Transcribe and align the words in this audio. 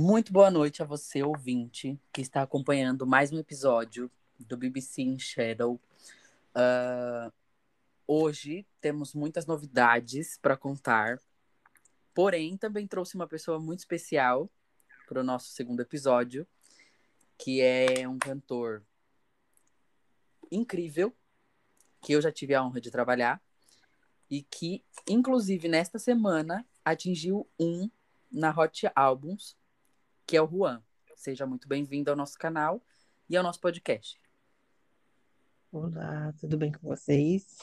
Muito 0.00 0.32
boa 0.32 0.48
noite 0.48 0.80
a 0.80 0.86
você, 0.86 1.24
ouvinte, 1.24 1.98
que 2.12 2.20
está 2.20 2.40
acompanhando 2.40 3.04
mais 3.04 3.32
um 3.32 3.38
episódio 3.40 4.08
do 4.38 4.56
BBC 4.56 5.02
in 5.02 5.18
Shadow. 5.18 5.74
Uh, 6.54 7.32
hoje 8.06 8.64
temos 8.80 9.12
muitas 9.12 9.44
novidades 9.44 10.38
para 10.40 10.56
contar, 10.56 11.18
porém 12.14 12.56
também 12.56 12.86
trouxe 12.86 13.16
uma 13.16 13.26
pessoa 13.26 13.58
muito 13.58 13.80
especial 13.80 14.48
para 15.08 15.20
o 15.20 15.24
nosso 15.24 15.48
segundo 15.48 15.80
episódio, 15.80 16.46
que 17.36 17.60
é 17.60 18.08
um 18.08 18.20
cantor 18.20 18.84
incrível, 20.48 21.12
que 22.02 22.12
eu 22.12 22.22
já 22.22 22.30
tive 22.30 22.54
a 22.54 22.62
honra 22.62 22.80
de 22.80 22.92
trabalhar, 22.92 23.42
e 24.30 24.44
que, 24.44 24.84
inclusive, 25.08 25.66
nesta 25.66 25.98
semana 25.98 26.64
atingiu 26.84 27.48
um 27.58 27.90
na 28.30 28.56
Hot 28.56 28.88
Albums, 28.94 29.57
que 30.28 30.36
é 30.36 30.42
o 30.42 30.46
Juan. 30.46 30.82
Seja 31.16 31.46
muito 31.46 31.66
bem-vindo 31.66 32.10
ao 32.10 32.16
nosso 32.16 32.38
canal 32.38 32.84
e 33.30 33.34
ao 33.34 33.42
nosso 33.42 33.58
podcast. 33.60 34.20
Olá, 35.72 36.34
tudo 36.38 36.58
bem 36.58 36.70
com 36.70 36.86
vocês? 36.86 37.56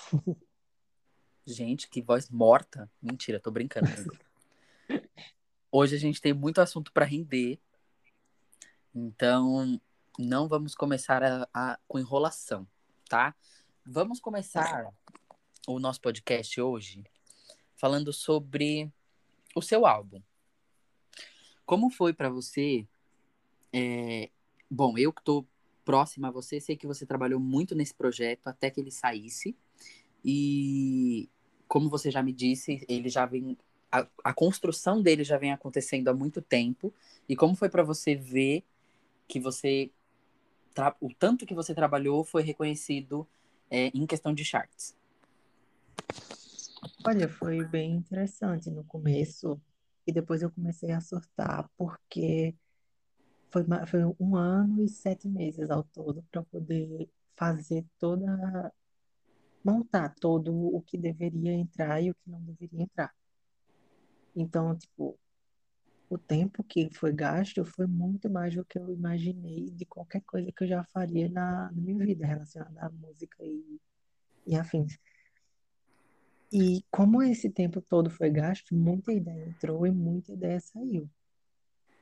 Gente, 1.46 1.88
que 1.88 2.02
voz 2.02 2.28
morta. 2.28 2.92
Mentira, 3.00 3.40
tô 3.40 3.52
brincando. 3.52 3.86
Hoje 5.72 5.96
a 5.96 6.00
gente 6.00 6.20
tem 6.20 6.34
muito 6.34 6.60
assunto 6.60 6.92
para 6.92 7.06
render. 7.06 7.60
Então, 8.96 9.80
não 10.18 10.48
vamos 10.48 10.74
começar 10.74 11.24
a, 11.24 11.48
a, 11.54 11.80
com 11.88 12.00
enrolação, 12.00 12.68
tá? 13.08 13.36
Vamos 13.86 14.20
começar 14.20 14.92
o 15.68 15.78
nosso 15.78 16.02
podcast 16.02 16.60
hoje 16.60 17.04
falando 17.76 18.12
sobre 18.12 18.92
o 19.56 19.62
seu 19.62 19.86
álbum. 19.86 20.20
Como 21.66 21.90
foi 21.90 22.14
para 22.14 22.30
você? 22.30 22.88
É... 23.74 24.30
Bom, 24.70 24.98
eu 24.98 25.12
que 25.12 25.22
estou 25.22 25.46
próxima 25.84 26.30
a 26.30 26.32
você, 26.32 26.60
sei 26.60 26.76
que 26.76 26.88
você 26.88 27.06
trabalhou 27.06 27.40
muito 27.40 27.76
nesse 27.76 27.94
projeto 27.94 28.48
até 28.48 28.70
que 28.70 28.80
ele 28.82 28.92
saísse. 28.92 29.56
E 30.24 31.30
como 31.68 31.90
você 31.90 32.10
já 32.10 32.24
me 32.24 32.34
disse, 32.34 32.84
ele 32.90 33.10
já 33.10 33.26
vem. 33.26 33.58
A, 33.92 34.08
a 34.24 34.34
construção 34.34 35.02
dele 35.02 35.24
já 35.24 35.38
vem 35.38 35.54
acontecendo 35.54 36.08
há 36.08 36.14
muito 36.14 36.42
tempo. 36.42 36.94
E 37.30 37.36
como 37.36 37.56
foi 37.56 37.70
para 37.70 37.84
você 37.84 38.16
ver 38.16 38.64
que 39.28 39.40
você. 39.40 39.92
O 41.00 41.14
tanto 41.14 41.46
que 41.46 41.54
você 41.54 41.74
trabalhou 41.74 42.24
foi 42.24 42.44
reconhecido 42.44 43.26
é, 43.70 43.88
em 43.94 44.06
questão 44.06 44.34
de 44.34 44.44
charts? 44.44 44.96
Olha, 47.08 47.30
foi 47.30 47.64
bem 47.64 47.94
interessante 47.94 48.70
no 48.70 48.84
começo, 48.84 49.60
e 50.08 50.12
depois 50.12 50.42
eu 50.42 50.52
comecei 50.52 50.92
a 50.92 51.02
surtar, 51.02 51.70
porque 51.78 52.56
foi, 53.52 53.64
foi 53.88 54.02
um 54.20 54.36
ano 54.36 54.84
e 54.84 54.90
sete 54.90 55.28
meses 55.28 55.70
ao 55.70 55.84
todo 55.84 56.24
para 56.32 56.44
poder 56.44 57.10
fazer 57.36 57.86
toda, 58.00 58.74
montar 59.64 60.14
todo 60.16 60.54
o 60.54 60.82
que 60.82 60.98
deveria 60.98 61.54
entrar 61.54 62.02
e 62.02 62.12
o 62.12 62.16
que 62.16 62.30
não 62.30 62.42
deveria 62.42 62.84
entrar. 62.84 63.14
Então, 64.36 64.76
tipo, 64.78 65.18
o 66.10 66.18
tempo 66.18 66.64
que 66.64 66.90
foi 66.94 67.14
gasto 67.14 67.64
foi 67.66 67.88
muito 67.88 68.30
mais 68.30 68.54
do 68.56 68.66
que 68.66 68.78
eu 68.78 68.92
imaginei 68.92 69.72
de 69.72 69.86
qualquer 69.86 70.22
coisa 70.22 70.52
que 70.52 70.64
eu 70.64 70.68
já 70.68 70.84
faria 70.86 71.30
na, 71.30 71.72
na 71.72 71.82
minha 71.82 72.06
vida 72.06 72.26
relacionada 72.26 72.86
à 72.86 72.90
música 72.90 73.44
e, 73.44 73.80
e 74.46 74.56
afins. 74.56 74.98
E 76.52 76.84
como 76.92 77.22
esse 77.22 77.50
tempo 77.50 77.82
todo 77.82 78.10
foi 78.10 78.30
gasto, 78.30 78.76
muita 78.76 79.12
ideia 79.12 79.46
entrou 79.46 79.86
e 79.86 79.92
muita 79.92 80.32
ideia 80.32 80.60
saiu. 80.60 81.10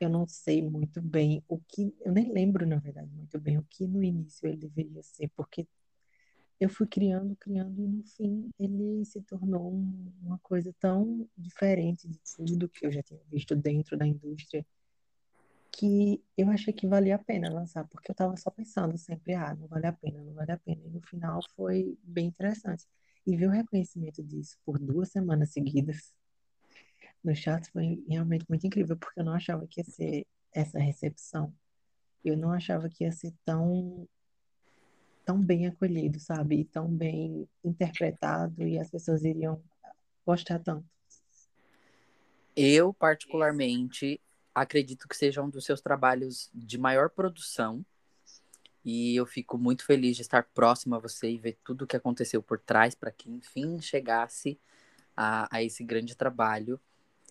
Eu 0.00 0.08
não 0.08 0.26
sei 0.26 0.62
muito 0.62 1.00
bem 1.00 1.42
o 1.48 1.58
que, 1.58 1.94
eu 2.00 2.12
nem 2.12 2.32
lembro, 2.32 2.66
na 2.66 2.76
verdade, 2.76 3.10
muito 3.12 3.38
bem 3.40 3.58
o 3.58 3.64
que 3.64 3.86
no 3.86 4.02
início 4.02 4.46
ele 4.46 4.56
deveria 4.56 5.02
ser, 5.02 5.30
porque 5.36 5.66
eu 6.60 6.68
fui 6.68 6.86
criando, 6.86 7.36
criando, 7.36 7.82
e 7.82 7.88
no 7.88 8.04
fim 8.04 8.50
ele 8.58 9.04
se 9.04 9.20
tornou 9.22 9.72
uma 10.22 10.38
coisa 10.38 10.74
tão 10.78 11.28
diferente 11.36 12.08
de 12.08 12.18
tudo 12.36 12.68
que 12.68 12.86
eu 12.86 12.92
já 12.92 13.02
tinha 13.02 13.20
visto 13.30 13.56
dentro 13.56 13.96
da 13.96 14.06
indústria, 14.06 14.64
que 15.72 16.22
eu 16.38 16.48
achei 16.50 16.72
que 16.72 16.86
valia 16.86 17.16
a 17.16 17.18
pena 17.18 17.52
lançar, 17.52 17.86
porque 17.88 18.10
eu 18.10 18.12
estava 18.12 18.36
só 18.36 18.50
pensando 18.50 18.96
sempre, 18.96 19.34
ah, 19.34 19.54
não 19.54 19.66
vale 19.66 19.86
a 19.86 19.92
pena, 19.92 20.22
não 20.22 20.32
vale 20.32 20.52
a 20.52 20.58
pena. 20.58 20.80
E 20.84 20.90
no 20.90 21.00
final 21.00 21.40
foi 21.56 21.98
bem 22.04 22.26
interessante. 22.26 22.86
E 23.26 23.36
ver 23.36 23.46
o 23.46 23.50
reconhecimento 23.50 24.22
disso 24.22 24.58
por 24.64 24.78
duas 24.78 25.10
semanas 25.10 25.52
seguidas 25.52 26.14
no 27.22 27.34
chat 27.34 27.70
foi 27.70 28.04
realmente 28.06 28.44
muito 28.48 28.66
incrível, 28.66 28.96
porque 28.96 29.20
eu 29.20 29.24
não 29.24 29.32
achava 29.32 29.66
que 29.66 29.80
ia 29.80 29.84
ser 29.84 30.26
essa 30.52 30.78
recepção. 30.78 31.52
Eu 32.24 32.36
não 32.36 32.52
achava 32.52 32.88
que 32.88 33.04
ia 33.04 33.12
ser 33.12 33.32
tão 33.44 34.06
tão 35.24 35.40
bem 35.40 35.66
acolhido, 35.66 36.20
sabe? 36.20 36.60
E 36.60 36.64
tão 36.66 36.86
bem 36.86 37.48
interpretado 37.64 38.62
e 38.62 38.78
as 38.78 38.90
pessoas 38.90 39.24
iriam 39.24 39.62
gostar 40.24 40.58
tanto. 40.58 40.86
Eu, 42.54 42.92
particularmente, 42.92 44.20
acredito 44.54 45.08
que 45.08 45.16
seja 45.16 45.42
um 45.42 45.48
dos 45.48 45.64
seus 45.64 45.80
trabalhos 45.80 46.50
de 46.54 46.78
maior 46.78 47.10
produção 47.10 47.84
e 48.84 49.16
eu 49.16 49.24
fico 49.24 49.56
muito 49.56 49.84
feliz 49.84 50.16
de 50.16 50.22
estar 50.22 50.44
próximo 50.52 50.94
a 50.94 50.98
você 50.98 51.30
e 51.30 51.38
ver 51.38 51.58
tudo 51.64 51.82
o 51.82 51.86
que 51.86 51.96
aconteceu 51.96 52.42
por 52.42 52.58
trás 52.58 52.94
para 52.94 53.10
que, 53.10 53.30
enfim, 53.30 53.80
chegasse 53.80 54.60
a, 55.16 55.48
a 55.50 55.62
esse 55.62 55.82
grande 55.82 56.14
trabalho. 56.14 56.78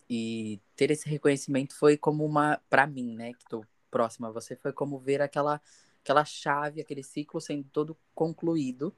E 0.10 0.60
ter 0.76 0.90
esse 0.90 1.08
reconhecimento 1.08 1.76
foi 1.76 1.96
como 1.96 2.26
uma, 2.26 2.60
para 2.70 2.88
mim, 2.88 3.16
né, 3.16 3.34
que 3.34 3.44
estou 3.44 3.66
próxima 3.92 4.30
a 4.30 4.32
você, 4.32 4.56
foi 4.56 4.74
como 4.74 4.98
ver 4.98 5.22
aquela, 5.22 5.62
aquela 6.04 6.26
chave, 6.26 6.82
aquele 6.82 7.04
ciclo 7.04 7.40
sendo 7.40 7.68
todo 7.72 7.96
concluído. 8.16 8.94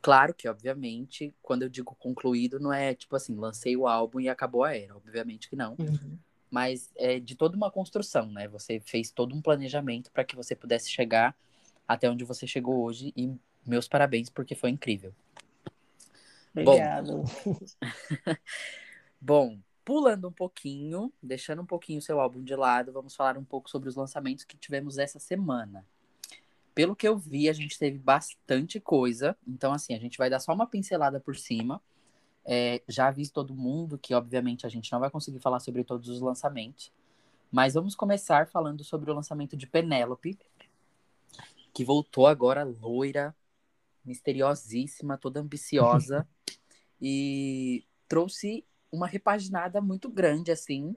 Claro 0.00 0.32
que, 0.34 0.48
obviamente, 0.48 1.34
quando 1.42 1.62
eu 1.62 1.68
digo 1.68 1.94
concluído, 1.96 2.58
não 2.58 2.72
é 2.72 2.94
tipo 2.94 3.14
assim, 3.14 3.34
lancei 3.34 3.76
o 3.76 3.86
álbum 3.86 4.20
e 4.20 4.28
acabou 4.28 4.64
a 4.64 4.74
era. 4.74 4.96
Obviamente 4.96 5.48
que 5.48 5.56
não. 5.56 5.76
Uhum. 5.78 6.18
Mas 6.50 6.90
é 6.96 7.18
de 7.18 7.34
toda 7.34 7.56
uma 7.56 7.70
construção, 7.70 8.30
né? 8.30 8.48
Você 8.48 8.80
fez 8.80 9.10
todo 9.10 9.34
um 9.34 9.42
planejamento 9.42 10.10
para 10.10 10.24
que 10.24 10.36
você 10.36 10.54
pudesse 10.54 10.90
chegar 10.90 11.36
até 11.86 12.10
onde 12.10 12.24
você 12.24 12.46
chegou 12.46 12.82
hoje 12.82 13.12
e 13.16 13.34
meus 13.66 13.88
parabéns 13.88 14.28
porque 14.28 14.54
foi 14.54 14.70
incrível. 14.70 15.14
Obrigado. 16.52 17.24
Bom, 17.44 17.58
Bom, 19.20 19.58
pulando 19.84 20.28
um 20.28 20.32
pouquinho, 20.32 21.12
deixando 21.22 21.62
um 21.62 21.66
pouquinho 21.66 21.98
o 21.98 22.02
seu 22.02 22.20
álbum 22.20 22.42
de 22.42 22.54
lado, 22.54 22.92
vamos 22.92 23.14
falar 23.14 23.36
um 23.36 23.44
pouco 23.44 23.68
sobre 23.68 23.88
os 23.88 23.96
lançamentos 23.96 24.44
que 24.44 24.56
tivemos 24.56 24.98
essa 24.98 25.18
semana. 25.18 25.84
Pelo 26.74 26.96
que 26.96 27.06
eu 27.06 27.16
vi, 27.16 27.48
a 27.48 27.52
gente 27.52 27.78
teve 27.78 27.98
bastante 27.98 28.80
coisa. 28.80 29.36
Então, 29.46 29.72
assim, 29.72 29.94
a 29.94 29.98
gente 29.98 30.18
vai 30.18 30.28
dar 30.28 30.40
só 30.40 30.52
uma 30.52 30.66
pincelada 30.66 31.20
por 31.20 31.36
cima. 31.36 31.80
É, 32.44 32.82
já 32.88 33.08
aviso 33.08 33.32
todo 33.32 33.54
mundo 33.54 33.96
que, 33.96 34.12
obviamente, 34.12 34.66
a 34.66 34.68
gente 34.68 34.90
não 34.92 34.98
vai 34.98 35.08
conseguir 35.08 35.38
falar 35.38 35.60
sobre 35.60 35.84
todos 35.84 36.08
os 36.08 36.20
lançamentos. 36.20 36.92
Mas 37.50 37.74
vamos 37.74 37.94
começar 37.94 38.48
falando 38.48 38.82
sobre 38.82 39.10
o 39.10 39.14
lançamento 39.14 39.56
de 39.56 39.66
Penélope, 39.66 40.36
que 41.74 41.84
voltou 41.84 42.28
agora 42.28 42.62
loira, 42.62 43.36
misteriosíssima, 44.04 45.18
toda 45.18 45.40
ambiciosa 45.40 46.26
e 47.02 47.84
trouxe 48.08 48.64
uma 48.92 49.08
repaginada 49.08 49.80
muito 49.80 50.08
grande 50.08 50.52
assim 50.52 50.96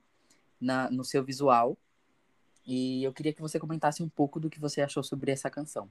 na, 0.62 0.90
no 0.92 1.04
seu 1.04 1.24
visual. 1.24 1.76
E 2.64 3.04
eu 3.04 3.12
queria 3.12 3.34
que 3.34 3.42
você 3.42 3.60
comentasse 3.60 4.04
um 4.04 4.10
pouco 4.10 4.40
do 4.40 4.50
que 4.50 4.60
você 4.60 4.82
achou 4.82 5.02
sobre 5.02 5.32
essa 5.32 5.50
canção. 5.50 5.90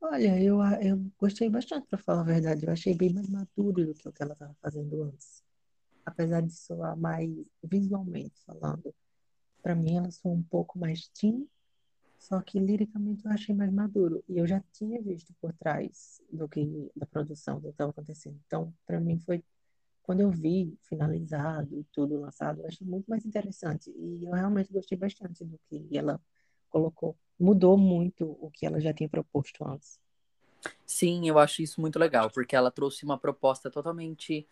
Olha, 0.00 0.40
eu, 0.40 0.60
eu 0.82 1.10
gostei 1.18 1.48
bastante, 1.48 1.86
para 1.86 1.98
falar 1.98 2.20
a 2.20 2.24
verdade. 2.24 2.66
Eu 2.66 2.72
achei 2.72 2.94
bem 2.94 3.12
mais 3.12 3.28
maduro 3.28 3.86
do 3.86 3.94
que 3.94 4.06
o 4.06 4.12
que 4.12 4.22
ela 4.22 4.34
estava 4.34 4.54
fazendo 4.60 5.02
antes. 5.04 5.42
Apesar 6.04 6.42
de 6.42 6.52
soar 6.52 6.96
mais 6.96 7.30
visualmente 7.62 8.38
falando. 8.44 8.94
Para 9.62 9.74
mim, 9.74 9.96
ela 9.96 10.10
soa 10.10 10.32
um 10.32 10.42
pouco 10.42 10.78
mais 10.78 11.08
teen 11.08 11.48
só 12.26 12.40
que 12.40 12.58
liricamente 12.58 13.24
eu 13.24 13.30
achei 13.30 13.54
mais 13.54 13.72
maduro. 13.72 14.24
E 14.28 14.38
eu 14.38 14.46
já 14.48 14.60
tinha 14.72 15.00
visto 15.00 15.32
por 15.40 15.52
trás 15.52 16.20
do 16.28 16.48
que 16.48 16.90
da 16.96 17.06
produção 17.06 17.60
do 17.60 17.68
que 17.68 17.68
estava 17.68 17.90
acontecendo. 17.90 18.36
Então, 18.44 18.74
para 18.84 18.98
mim 18.98 19.16
foi 19.20 19.44
quando 20.02 20.22
eu 20.22 20.30
vi 20.30 20.76
finalizado 20.82 21.78
e 21.78 21.84
tudo 21.92 22.20
lançado, 22.20 22.60
eu 22.60 22.66
achei 22.66 22.84
muito 22.84 23.06
mais 23.06 23.24
interessante. 23.24 23.90
E 23.90 24.24
eu 24.24 24.32
realmente 24.32 24.72
gostei 24.72 24.98
bastante 24.98 25.44
do 25.44 25.56
que 25.68 25.96
ela 25.96 26.20
colocou. 26.68 27.16
Mudou 27.38 27.78
muito 27.78 28.36
o 28.40 28.50
que 28.50 28.66
ela 28.66 28.80
já 28.80 28.92
tinha 28.92 29.08
proposto 29.08 29.64
antes. 29.64 30.00
Sim, 30.84 31.28
eu 31.28 31.38
acho 31.38 31.62
isso 31.62 31.80
muito 31.80 31.96
legal, 31.96 32.28
porque 32.30 32.56
ela 32.56 32.72
trouxe 32.72 33.04
uma 33.04 33.18
proposta 33.18 33.70
totalmente 33.70 34.48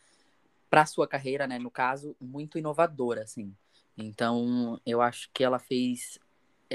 para 0.71 0.87
sua 0.87 1.09
carreira, 1.09 1.47
né, 1.49 1.59
no 1.59 1.73
caso, 1.73 2.17
muito 2.21 2.57
inovadora, 2.57 3.23
assim. 3.23 3.53
Então, 3.97 4.81
eu 4.87 5.01
acho 5.01 5.29
que 5.33 5.43
ela 5.43 5.59
fez 5.59 6.19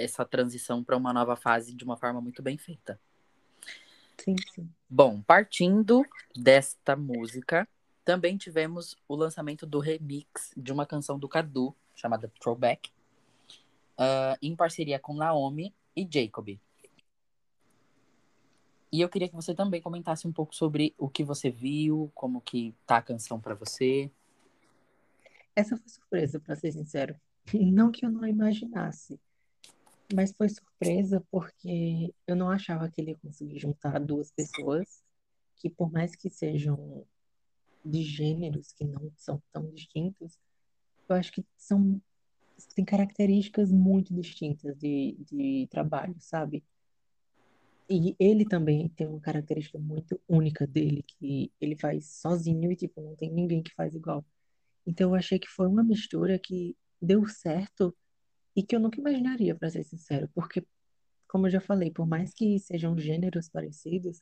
essa 0.03 0.25
transição 0.25 0.83
para 0.83 0.97
uma 0.97 1.13
nova 1.13 1.35
fase 1.35 1.73
de 1.73 1.83
uma 1.83 1.97
forma 1.97 2.21
muito 2.21 2.41
bem 2.41 2.57
feita. 2.57 2.99
Sim, 4.17 4.35
sim. 4.53 4.69
Bom, 4.89 5.21
partindo 5.21 6.03
desta 6.35 6.95
música, 6.95 7.67
também 8.03 8.37
tivemos 8.37 8.95
o 9.07 9.15
lançamento 9.15 9.65
do 9.65 9.79
remix 9.79 10.51
de 10.57 10.71
uma 10.71 10.85
canção 10.85 11.17
do 11.17 11.27
Cadu, 11.27 11.75
chamada 11.95 12.31
Throwback. 12.39 12.89
uh, 13.99 14.37
em 14.41 14.55
parceria 14.55 14.97
com 14.97 15.13
Naomi 15.13 15.73
e 15.95 16.07
Jacob. 16.09 16.57
E 18.91 19.01
eu 19.01 19.09
queria 19.09 19.29
que 19.29 19.35
você 19.35 19.53
também 19.53 19.81
comentasse 19.81 20.27
um 20.27 20.31
pouco 20.31 20.55
sobre 20.55 20.95
o 20.97 21.07
que 21.07 21.23
você 21.23 21.51
viu, 21.51 22.11
como 22.15 22.41
que 22.41 22.73
tá 22.87 22.97
a 22.97 23.01
canção 23.01 23.39
para 23.39 23.53
você. 23.53 24.09
Essa 25.55 25.77
foi 25.77 25.87
surpresa, 25.87 26.39
para 26.39 26.55
ser 26.55 26.71
sincero. 26.71 27.15
Não 27.53 27.91
que 27.91 28.05
eu 28.05 28.11
não 28.11 28.25
imaginasse, 28.27 29.19
mas 30.13 30.31
foi 30.31 30.49
surpresa 30.49 31.23
porque 31.31 32.13
eu 32.27 32.35
não 32.35 32.49
achava 32.49 32.89
que 32.89 32.99
ele 33.01 33.11
ia 33.11 33.17
conseguir 33.17 33.59
juntar 33.59 33.99
duas 33.99 34.31
pessoas 34.31 35.03
que, 35.55 35.69
por 35.69 35.91
mais 35.91 36.15
que 36.15 36.29
sejam 36.29 37.05
de 37.83 38.03
gêneros 38.03 38.71
que 38.71 38.85
não 38.85 39.11
são 39.15 39.41
tão 39.51 39.69
distintos, 39.71 40.37
eu 41.07 41.15
acho 41.15 41.31
que 41.31 41.45
são 41.57 42.01
têm 42.75 42.83
características 42.83 43.71
muito 43.71 44.13
distintas 44.13 44.77
de, 44.77 45.17
de 45.31 45.67
trabalho, 45.69 46.15
sabe? 46.19 46.63
E 47.89 48.15
ele 48.19 48.45
também 48.45 48.87
tem 48.89 49.07
uma 49.07 49.19
característica 49.19 49.79
muito 49.79 50.19
única 50.27 50.67
dele, 50.67 51.03
que 51.03 51.51
ele 51.59 51.75
faz 51.75 52.05
sozinho 52.05 52.71
e, 52.71 52.75
tipo, 52.75 53.01
não 53.01 53.15
tem 53.15 53.31
ninguém 53.31 53.63
que 53.63 53.73
faz 53.73 53.95
igual. 53.95 54.23
Então 54.85 55.11
eu 55.11 55.15
achei 55.15 55.39
que 55.39 55.47
foi 55.47 55.67
uma 55.67 55.83
mistura 55.83 56.37
que 56.37 56.75
deu 57.01 57.27
certo 57.27 57.95
e 58.55 58.63
que 58.63 58.75
eu 58.75 58.79
nunca 58.79 58.99
imaginaria, 58.99 59.55
para 59.55 59.69
ser 59.69 59.83
sincero, 59.83 60.29
porque, 60.33 60.65
como 61.27 61.47
eu 61.47 61.51
já 61.51 61.61
falei, 61.61 61.91
por 61.91 62.07
mais 62.07 62.33
que 62.33 62.59
sejam 62.59 62.97
gêneros 62.97 63.49
parecidos, 63.49 64.21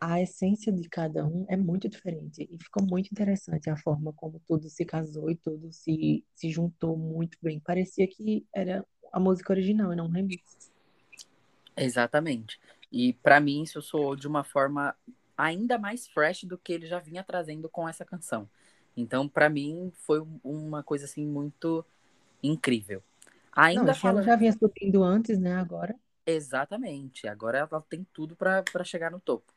a 0.00 0.20
essência 0.20 0.72
de 0.72 0.88
cada 0.88 1.26
um 1.26 1.44
é 1.48 1.56
muito 1.56 1.88
diferente. 1.88 2.48
E 2.50 2.58
ficou 2.58 2.84
muito 2.84 3.10
interessante 3.10 3.68
a 3.68 3.76
forma 3.76 4.12
como 4.12 4.40
tudo 4.46 4.68
se 4.68 4.84
casou 4.84 5.30
e 5.30 5.36
tudo 5.36 5.72
se, 5.72 6.24
se 6.34 6.50
juntou 6.50 6.96
muito 6.96 7.36
bem. 7.42 7.58
Parecia 7.58 8.06
que 8.06 8.46
era 8.54 8.86
a 9.12 9.18
música 9.18 9.52
original 9.52 9.92
e 9.92 9.96
não 9.96 10.06
um 10.06 10.10
remix. 10.10 10.70
Exatamente. 11.76 12.60
E 12.90 13.12
para 13.12 13.40
mim 13.40 13.62
isso 13.62 13.82
soou 13.82 14.14
de 14.14 14.26
uma 14.26 14.44
forma 14.44 14.94
ainda 15.36 15.78
mais 15.78 16.06
fresh 16.08 16.44
do 16.44 16.58
que 16.58 16.72
ele 16.72 16.86
já 16.86 16.98
vinha 16.98 17.22
trazendo 17.22 17.68
com 17.68 17.88
essa 17.88 18.04
canção. 18.04 18.48
Então, 18.96 19.28
para 19.28 19.48
mim 19.48 19.92
foi 19.94 20.24
uma 20.42 20.82
coisa 20.82 21.04
assim 21.04 21.24
muito 21.24 21.84
incrível. 22.42 23.02
Ainda 23.58 23.82
não, 23.82 23.94
falando... 23.94 24.18
ela 24.18 24.26
já 24.26 24.36
vinha 24.36 24.52
subindo 24.52 25.02
antes, 25.02 25.36
né, 25.36 25.56
agora? 25.56 25.98
Exatamente. 26.24 27.26
Agora 27.26 27.58
ela 27.58 27.80
tem 27.88 28.06
tudo 28.12 28.36
para 28.36 28.84
chegar 28.84 29.10
no 29.10 29.18
topo. 29.18 29.52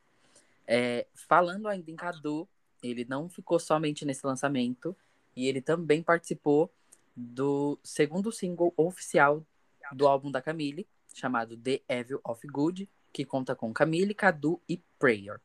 É, 0.65 1.05
falando 1.13 1.67
ainda 1.67 1.91
em 1.91 1.95
Cadu, 1.95 2.47
ele 2.81 3.05
não 3.05 3.29
ficou 3.29 3.59
somente 3.59 4.03
nesse 4.03 4.25
lançamento, 4.25 4.97
e 5.35 5.47
ele 5.47 5.61
também 5.61 6.01
participou 6.01 6.73
do 7.15 7.77
segundo 7.83 8.31
single 8.31 8.73
oficial 8.75 9.45
do 9.93 10.07
álbum 10.07 10.31
da 10.31 10.41
Camille, 10.41 10.87
chamado 11.13 11.55
The 11.55 11.81
Evil 11.87 12.21
of 12.23 12.47
Good, 12.47 12.89
que 13.13 13.23
conta 13.23 13.55
com 13.55 13.71
Camille, 13.71 14.15
Cadu 14.15 14.59
e 14.67 14.81
Prayer. 14.97 15.39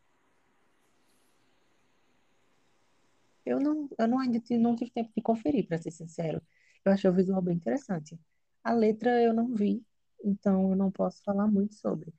Eu 3.45 3.61
não, 3.61 3.89
eu 3.99 4.09
não 4.09 4.19
ainda 4.19 4.41
tive, 4.41 4.59
não 4.59 4.75
tive 4.75 4.91
tempo 4.91 5.13
de 5.15 5.23
conferir, 5.23 5.67
para 5.67 5.77
ser 5.77 5.91
sincero. 5.91 6.41
Eu 6.85 6.93
achei 6.93 7.11
o 7.11 7.13
visual 7.13 7.43
bem 7.43 7.57
interessante. 7.57 8.19
A 8.67 8.73
letra 8.73 9.23
eu 9.23 9.33
não 9.33 9.55
vi, 9.55 9.81
então 10.25 10.71
eu 10.71 10.77
não 10.77 10.91
posso 10.91 11.23
falar 11.23 11.47
muito 11.47 11.77
sobre. 11.77 12.13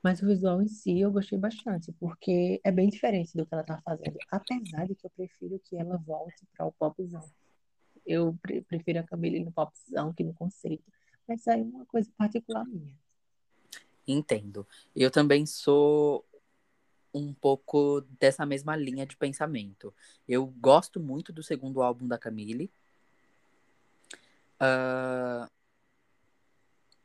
Mas 0.00 0.22
o 0.22 0.26
visual 0.28 0.62
em 0.62 0.68
si 0.68 1.00
eu 1.00 1.10
gostei 1.10 1.36
bastante, 1.36 1.90
porque 1.98 2.60
é 2.62 2.70
bem 2.70 2.88
diferente 2.88 3.36
do 3.36 3.44
que 3.44 3.52
ela 3.52 3.64
tá 3.64 3.82
fazendo. 3.84 4.16
Apesar 4.30 4.86
de 4.86 4.94
que 4.94 5.04
eu 5.04 5.10
prefiro 5.10 5.58
que 5.64 5.76
ela 5.76 5.96
volte 5.96 6.46
para 6.56 6.66
o 6.66 6.70
popzão. 6.70 7.28
Eu 8.06 8.38
pre 8.40 8.62
prefiro 8.62 9.00
a 9.00 9.02
Camille 9.02 9.44
no 9.44 9.50
popzão 9.50 10.12
que 10.12 10.22
no 10.22 10.32
conceito. 10.34 10.84
Mas 11.26 11.48
aí 11.48 11.62
é 11.62 11.64
uma 11.64 11.84
coisa 11.86 12.08
particular 12.16 12.64
minha. 12.64 12.94
Entendo. 14.06 14.64
Eu 14.94 15.10
também 15.10 15.44
sou 15.46 16.24
um 17.12 17.34
pouco 17.34 18.02
dessa 18.20 18.46
mesma 18.46 18.76
linha 18.76 19.04
de 19.04 19.16
pensamento. 19.16 19.92
Eu 20.28 20.46
gosto 20.46 21.00
muito 21.00 21.32
do 21.32 21.42
segundo 21.42 21.82
álbum 21.82 22.06
da 22.06 22.16
Camille. 22.16 22.70
Uh, 24.62 25.55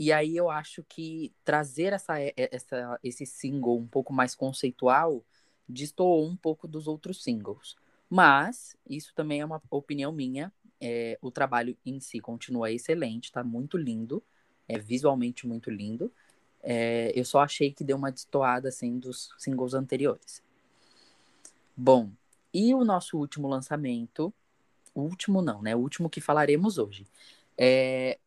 e 0.02 0.12
aí 0.12 0.36
eu 0.36 0.50
acho 0.50 0.84
que 0.90 1.32
trazer 1.46 1.94
essa, 1.94 2.16
essa, 2.36 3.00
esse 3.04 3.24
single 3.24 3.78
um 3.78 3.86
pouco 3.86 4.12
mais 4.12 4.34
conceitual 4.34 5.24
destoou 5.70 6.28
um 6.28 6.36
pouco 6.36 6.68
dos 6.68 6.88
outros 6.88 7.24
singles. 7.24 7.76
Mas 8.10 8.76
isso 8.90 9.14
também 9.14 9.42
é 9.42 9.46
uma 9.46 9.62
opinião 9.70 10.12
minha. 10.12 10.52
É, 10.82 11.20
o 11.22 11.30
trabalho 11.30 11.78
em 11.86 12.00
si 12.00 12.20
continua 12.20 12.72
excelente, 12.72 13.26
está 13.26 13.44
muito 13.44 13.78
lindo, 13.78 14.24
é 14.68 14.80
visualmente 14.80 15.46
muito 15.46 15.70
lindo. 15.70 16.12
É, 16.64 17.12
eu 17.14 17.24
só 17.24 17.42
achei 17.42 17.72
que 17.72 17.84
deu 17.84 17.96
uma 17.96 18.12
destoada 18.12 18.70
assim 18.70 18.98
dos 18.98 19.30
singles 19.38 19.76
anteriores. 19.76 20.42
Bom, 21.78 22.10
e 22.52 22.74
o 22.74 22.84
nosso 22.84 23.20
último 23.20 23.48
lançamento, 23.48 24.34
o 24.96 25.02
último 25.02 25.44
não, 25.44 25.62
né? 25.62 25.76
O 25.76 25.80
último 25.80 26.10
que 26.10 26.20
falaremos 26.20 26.80
hoje. 26.80 27.06
É, 27.56 28.18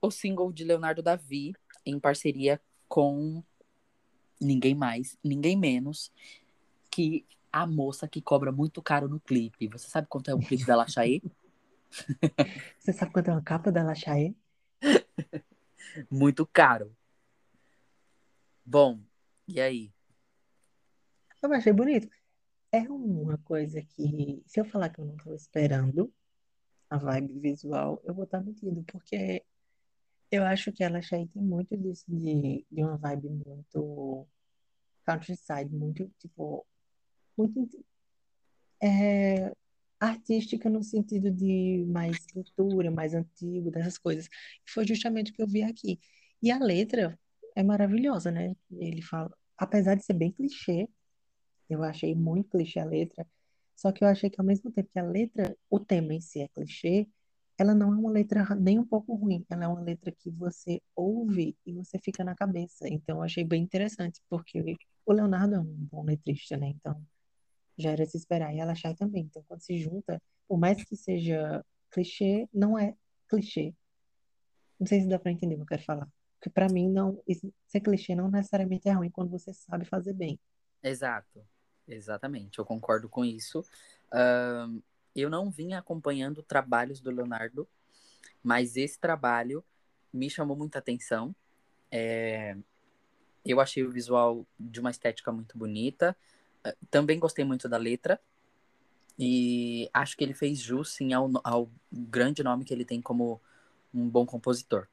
o 0.00 0.10
single 0.10 0.52
de 0.52 0.64
Leonardo 0.64 1.02
Davi, 1.02 1.54
em 1.84 1.98
parceria 1.98 2.60
com 2.88 3.42
ninguém 4.40 4.74
mais, 4.74 5.18
ninguém 5.22 5.56
menos 5.56 6.12
que 6.90 7.26
a 7.52 7.66
moça 7.66 8.08
que 8.08 8.22
cobra 8.22 8.50
muito 8.50 8.82
caro 8.82 9.08
no 9.08 9.20
clipe. 9.20 9.68
Você 9.68 9.88
sabe 9.88 10.06
quanto 10.08 10.30
é 10.30 10.34
o 10.34 10.38
clipe 10.38 10.64
da 10.64 10.76
Lachaê? 10.76 11.20
Você 12.78 12.92
sabe 12.92 13.12
quanto 13.12 13.28
é 13.28 13.32
uma 13.32 13.42
capa 13.42 13.70
da 13.70 13.82
Lachaê? 13.82 14.34
muito 16.10 16.46
caro. 16.46 16.96
Bom, 18.64 19.00
e 19.48 19.60
aí? 19.60 19.92
Eu 21.42 21.52
achei 21.52 21.72
bonito. 21.72 22.08
É 22.70 22.82
uma 22.82 23.36
coisa 23.38 23.82
que, 23.82 24.42
se 24.46 24.60
eu 24.60 24.64
falar 24.64 24.90
que 24.90 25.00
eu 25.00 25.04
não 25.04 25.16
estou 25.16 25.34
esperando 25.34 26.12
a 26.88 26.96
vibe 26.98 27.40
visual, 27.40 28.00
eu 28.04 28.14
vou 28.14 28.24
estar 28.24 28.40
mentindo, 28.40 28.84
porque 28.84 29.44
eu 30.30 30.44
acho 30.44 30.72
que 30.72 30.82
ela 30.84 31.00
já 31.00 31.16
tem 31.16 31.42
muito 31.42 31.76
disso 31.76 32.04
de, 32.08 32.64
de 32.70 32.82
uma 32.82 32.96
vibe 32.96 33.28
muito 33.30 34.26
countryside, 35.04 35.74
muito, 35.74 36.10
tipo, 36.18 36.66
muito 37.36 37.68
é, 38.82 39.52
artística 39.98 40.70
no 40.70 40.82
sentido 40.82 41.30
de 41.30 41.84
mais 41.88 42.26
cultura, 42.32 42.90
mais 42.90 43.14
antigo, 43.14 43.70
dessas 43.70 43.98
coisas. 43.98 44.28
Foi 44.68 44.86
justamente 44.86 45.32
o 45.32 45.34
que 45.34 45.42
eu 45.42 45.48
vi 45.48 45.62
aqui. 45.62 46.00
E 46.42 46.50
a 46.50 46.58
letra 46.58 47.18
é 47.56 47.62
maravilhosa, 47.62 48.30
né? 48.30 48.56
Ele 48.70 49.02
fala, 49.02 49.30
apesar 49.58 49.96
de 49.96 50.04
ser 50.04 50.14
bem 50.14 50.32
clichê, 50.32 50.88
eu 51.68 51.82
achei 51.82 52.14
muito 52.14 52.50
clichê 52.50 52.80
a 52.80 52.84
letra, 52.84 53.26
só 53.76 53.92
que 53.92 54.04
eu 54.04 54.08
achei 54.08 54.28
que 54.30 54.40
ao 54.40 54.46
mesmo 54.46 54.70
tempo 54.70 54.90
que 54.92 54.98
a 54.98 55.02
letra, 55.02 55.56
o 55.70 55.78
tema 55.80 56.14
em 56.14 56.20
si 56.20 56.40
é 56.40 56.48
clichê, 56.48 57.08
ela 57.60 57.74
não 57.74 57.92
é 57.92 57.96
uma 57.98 58.10
letra 58.10 58.54
nem 58.54 58.78
um 58.78 58.86
pouco 58.86 59.14
ruim, 59.14 59.44
ela 59.50 59.64
é 59.64 59.68
uma 59.68 59.82
letra 59.82 60.10
que 60.10 60.30
você 60.30 60.80
ouve 60.96 61.54
e 61.66 61.74
você 61.74 61.98
fica 61.98 62.24
na 62.24 62.34
cabeça. 62.34 62.88
Então, 62.88 63.18
eu 63.18 63.22
achei 63.22 63.44
bem 63.44 63.62
interessante, 63.62 64.18
porque 64.30 64.78
o 65.04 65.12
Leonardo 65.12 65.56
é 65.56 65.60
um 65.60 65.64
bom 65.92 66.02
letrista, 66.02 66.56
né? 66.56 66.68
Então, 66.68 66.98
já 67.76 67.90
era 67.90 68.06
se 68.06 68.16
esperar. 68.16 68.54
E 68.54 68.60
ela 68.60 68.72
achar 68.72 68.94
também. 68.94 69.24
Então, 69.24 69.44
quando 69.46 69.60
se 69.60 69.76
junta, 69.76 70.22
por 70.48 70.58
mais 70.58 70.82
que 70.82 70.96
seja 70.96 71.62
clichê, 71.90 72.48
não 72.50 72.78
é 72.78 72.94
clichê. 73.28 73.74
Não 74.78 74.86
sei 74.86 75.02
se 75.02 75.06
dá 75.06 75.18
para 75.18 75.30
entender 75.30 75.56
o 75.56 75.58
que 75.58 75.62
eu 75.64 75.66
quero 75.66 75.84
falar. 75.84 76.08
Porque 76.38 76.48
para 76.48 76.66
mim, 76.66 76.88
não, 76.88 77.22
ser 77.66 77.80
clichê 77.80 78.14
não 78.14 78.30
necessariamente 78.30 78.88
é 78.88 78.92
ruim 78.92 79.10
quando 79.10 79.28
você 79.28 79.52
sabe 79.52 79.84
fazer 79.84 80.14
bem. 80.14 80.40
Exato. 80.82 81.46
Exatamente. 81.86 82.58
Eu 82.58 82.64
concordo 82.64 83.06
com 83.06 83.22
isso. 83.22 83.62
Eu 85.14 85.28
não 85.28 85.50
vinha 85.50 85.78
acompanhando 85.78 86.42
trabalhos 86.42 87.00
do 87.00 87.10
Leonardo, 87.10 87.68
mas 88.42 88.76
esse 88.76 88.98
trabalho 88.98 89.64
me 90.12 90.28
chamou 90.30 90.56
muita 90.56 90.78
atenção. 90.78 91.34
É... 91.90 92.56
Eu 93.44 93.60
achei 93.60 93.82
o 93.82 93.90
visual 93.90 94.46
de 94.58 94.80
uma 94.80 94.90
estética 94.90 95.32
muito 95.32 95.56
bonita. 95.56 96.16
Eh, 96.62 96.76
também 96.90 97.18
gostei 97.18 97.44
muito 97.44 97.68
da 97.68 97.78
letra. 97.78 98.20
E 99.18 99.88
acho 99.92 100.16
que 100.16 100.24
ele 100.24 100.34
fez 100.34 100.58
jus, 100.58 100.90
sim, 100.92 101.12
ao, 101.12 101.30
ao 101.42 101.70
grande 101.90 102.42
nome 102.42 102.64
que 102.64 102.72
ele 102.72 102.84
tem 102.84 103.00
como 103.00 103.40
um 103.92 104.08
bom 104.08 104.26
compositor. 104.26 104.86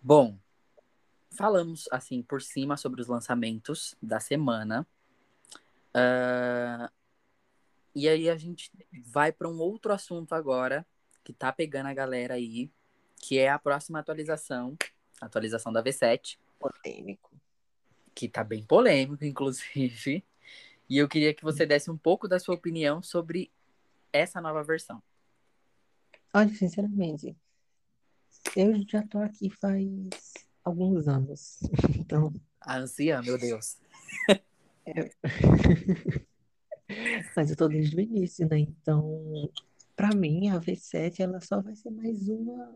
Bom, 0.00 0.36
falamos, 1.30 1.88
assim, 1.90 2.22
por 2.22 2.42
cima 2.42 2.76
sobre 2.76 3.00
os 3.00 3.08
lançamentos 3.08 3.96
da 4.02 4.18
semana. 4.18 4.86
Uh, 5.94 6.90
e 7.94 8.08
aí 8.08 8.28
a 8.30 8.36
gente 8.36 8.70
vai 9.04 9.32
para 9.32 9.48
um 9.48 9.58
outro 9.58 9.92
assunto 9.92 10.34
agora, 10.34 10.86
que 11.22 11.32
tá 11.32 11.52
pegando 11.52 11.86
a 11.86 11.94
galera 11.94 12.34
aí, 12.34 12.70
que 13.16 13.38
é 13.38 13.50
a 13.50 13.58
próxima 13.58 13.98
atualização, 13.98 14.76
atualização 15.20 15.72
da 15.72 15.82
V7. 15.82 16.38
Polêmico. 16.58 17.30
Que 18.14 18.28
tá 18.28 18.42
bem 18.42 18.64
polêmico, 18.64 19.24
inclusive. 19.24 20.24
E 20.88 20.98
eu 20.98 21.08
queria 21.08 21.32
que 21.32 21.42
você 21.42 21.64
desse 21.64 21.90
um 21.90 21.96
pouco 21.96 22.26
da 22.26 22.38
sua 22.38 22.54
opinião 22.54 23.02
sobre 23.02 23.50
essa 24.12 24.40
nova 24.40 24.62
versão. 24.62 25.02
Olha, 26.34 26.54
sinceramente, 26.54 27.36
Eu 28.56 28.74
já 28.88 29.02
tô 29.06 29.18
aqui 29.18 29.50
faz 29.50 29.84
alguns 30.64 31.08
anos. 31.08 31.60
Então, 31.98 32.32
A 32.60 32.78
anciã, 32.78 33.22
meu 33.22 33.38
Deus. 33.38 33.78
mas 37.36 37.50
eu 37.50 37.56
tô 37.56 37.68
desde 37.68 37.96
o 37.96 38.00
início, 38.00 38.48
né? 38.48 38.58
Então, 38.58 39.50
pra 39.96 40.14
mim, 40.14 40.48
a 40.50 40.58
V7 40.58 41.22
ela 41.22 41.40
só 41.40 41.60
vai 41.60 41.74
ser 41.76 41.90
mais 41.90 42.28
uma 42.28 42.74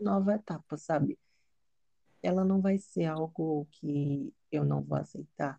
nova 0.00 0.34
etapa, 0.34 0.76
sabe? 0.76 1.18
Ela 2.22 2.44
não 2.44 2.60
vai 2.60 2.78
ser 2.78 3.06
algo 3.06 3.66
que 3.70 4.32
eu 4.50 4.64
não 4.64 4.82
vou 4.82 4.98
aceitar. 4.98 5.58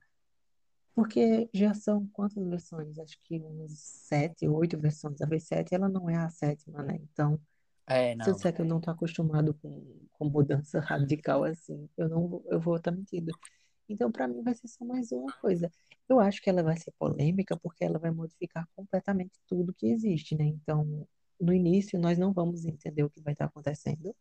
Porque 0.93 1.49
já 1.53 1.73
são 1.73 2.07
quantas 2.07 2.45
versões? 2.45 2.99
Acho 2.99 3.17
que 3.23 3.39
umas 3.39 3.71
sete, 3.79 4.47
oito 4.47 4.77
versões. 4.77 5.21
A 5.21 5.25
V7 5.25 5.73
ela 5.75 5.87
não 5.87 6.09
é 6.09 6.17
a 6.17 6.29
sétima, 6.29 6.83
né? 6.83 6.99
Então, 7.01 7.39
É, 7.87 8.13
se 8.21 8.29
eu 8.29 8.33
não. 8.33 8.35
disser 8.35 8.53
que 8.53 8.61
eu 8.61 8.65
não 8.65 8.81
tô 8.81 8.91
acostumado 8.91 9.53
com, 9.55 9.99
com 10.13 10.25
mudança 10.29 10.79
radical 10.81 11.43
assim, 11.45 11.89
eu 11.97 12.09
não 12.09 12.27
vou- 12.27 12.43
eu 12.47 12.59
vou 12.59 12.75
estar 12.77 12.91
mentindo. 12.91 13.31
Então, 13.89 14.11
para 14.11 14.27
mim, 14.27 14.43
vai 14.43 14.53
ser 14.53 14.67
só 14.67 14.85
mais 14.85 15.11
uma 15.11 15.33
coisa. 15.33 15.71
Eu 16.07 16.19
acho 16.19 16.41
que 16.41 16.49
ela 16.49 16.61
vai 16.61 16.77
ser 16.77 16.91
polêmica 16.91 17.57
porque 17.57 17.83
ela 17.83 17.97
vai 17.97 18.11
modificar 18.11 18.67
completamente 18.75 19.31
tudo 19.47 19.73
que 19.73 19.87
existe, 19.87 20.35
né? 20.35 20.45
Então, 20.45 21.07
no 21.41 21.51
início, 21.51 21.99
nós 21.99 22.17
não 22.17 22.31
vamos 22.31 22.65
entender 22.65 23.03
o 23.03 23.09
que 23.09 23.19
vai 23.21 23.33
estar 23.33 23.45
acontecendo, 23.45 24.15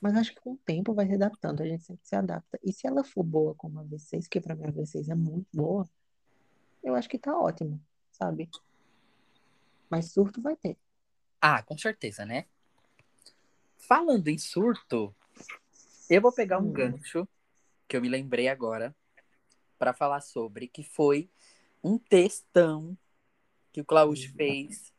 mas 0.00 0.16
acho 0.16 0.34
que 0.34 0.40
com 0.40 0.52
o 0.52 0.58
tempo 0.64 0.94
vai 0.94 1.06
se 1.06 1.14
adaptando. 1.14 1.62
A 1.62 1.66
gente 1.66 1.84
sempre 1.84 2.06
se 2.06 2.16
adapta. 2.16 2.58
E 2.62 2.72
se 2.72 2.86
ela 2.86 3.04
for 3.04 3.22
boa 3.22 3.54
como 3.54 3.80
a 3.80 3.84
V6, 3.84 4.26
que 4.26 4.40
para 4.40 4.54
mim 4.56 4.64
a 4.64 4.72
V6 4.72 5.10
é 5.10 5.14
muito 5.14 5.48
boa, 5.52 5.86
eu 6.82 6.94
acho 6.94 7.08
que 7.08 7.18
tá 7.18 7.38
ótimo, 7.38 7.78
sabe? 8.10 8.48
Mas 9.90 10.12
surto 10.12 10.40
vai 10.40 10.56
ter. 10.56 10.78
Ah, 11.40 11.62
com 11.62 11.76
certeza, 11.76 12.24
né? 12.24 12.46
Falando 13.78 14.28
em 14.28 14.38
surto, 14.38 15.14
eu 16.08 16.22
vou 16.22 16.32
pegar 16.32 16.58
um 16.58 16.66
Hum, 16.66 16.72
gancho 16.72 17.28
que 17.90 17.96
eu 17.96 18.00
me 18.00 18.08
lembrei 18.08 18.46
agora 18.46 18.94
pra 19.76 19.92
falar 19.92 20.20
sobre, 20.20 20.68
que 20.68 20.84
foi 20.84 21.28
um 21.82 21.98
textão 21.98 22.96
que 23.72 23.80
o 23.80 23.84
Klaus 23.84 24.24
fez 24.24 24.94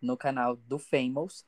no 0.00 0.14
canal 0.14 0.56
do 0.56 0.78
Famous, 0.78 1.46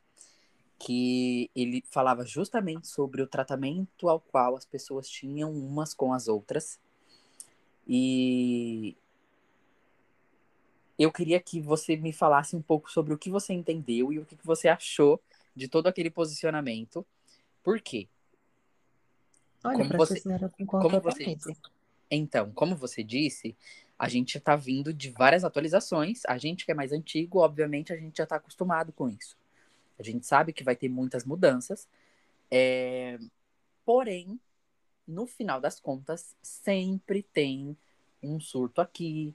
que 0.78 1.50
ele 1.54 1.84
falava 1.90 2.24
justamente 2.24 2.88
sobre 2.88 3.20
o 3.20 3.26
tratamento 3.26 4.08
ao 4.08 4.18
qual 4.18 4.56
as 4.56 4.64
pessoas 4.64 5.06
tinham 5.06 5.52
umas 5.52 5.92
com 5.92 6.14
as 6.14 6.28
outras. 6.28 6.80
E 7.86 8.96
eu 10.98 11.12
queria 11.12 11.40
que 11.40 11.60
você 11.60 11.94
me 11.94 12.12
falasse 12.12 12.56
um 12.56 12.62
pouco 12.62 12.90
sobre 12.90 13.12
o 13.12 13.18
que 13.18 13.28
você 13.28 13.52
entendeu 13.52 14.10
e 14.10 14.18
o 14.18 14.24
que 14.24 14.38
você 14.42 14.68
achou 14.68 15.20
de 15.54 15.68
todo 15.68 15.88
aquele 15.88 16.10
posicionamento. 16.10 17.06
Por 17.62 17.80
quê? 17.82 18.08
Olha, 19.64 19.78
Como 19.78 19.96
você, 19.96 20.20
concordo 20.20 20.88
como 20.88 21.00
você, 21.00 21.36
então, 22.10 22.52
como 22.52 22.76
você 22.76 23.02
disse, 23.02 23.56
a 23.98 24.08
gente 24.08 24.36
está 24.36 24.54
vindo 24.56 24.92
de 24.92 25.10
várias 25.10 25.44
atualizações. 25.44 26.22
A 26.26 26.36
gente 26.36 26.64
que 26.64 26.72
é 26.72 26.74
mais 26.74 26.92
antigo, 26.92 27.38
obviamente, 27.38 27.92
a 27.92 27.96
gente 27.96 28.18
já 28.18 28.24
está 28.24 28.36
acostumado 28.36 28.92
com 28.92 29.08
isso. 29.08 29.36
A 29.98 30.02
gente 30.02 30.26
sabe 30.26 30.52
que 30.52 30.64
vai 30.64 30.76
ter 30.76 30.88
muitas 30.88 31.24
mudanças. 31.24 31.88
É... 32.50 33.18
Porém, 33.84 34.38
no 35.06 35.26
final 35.26 35.60
das 35.60 35.78
contas, 35.80 36.34
sempre 36.42 37.22
tem 37.22 37.76
um 38.22 38.40
surto 38.40 38.80
aqui, 38.80 39.34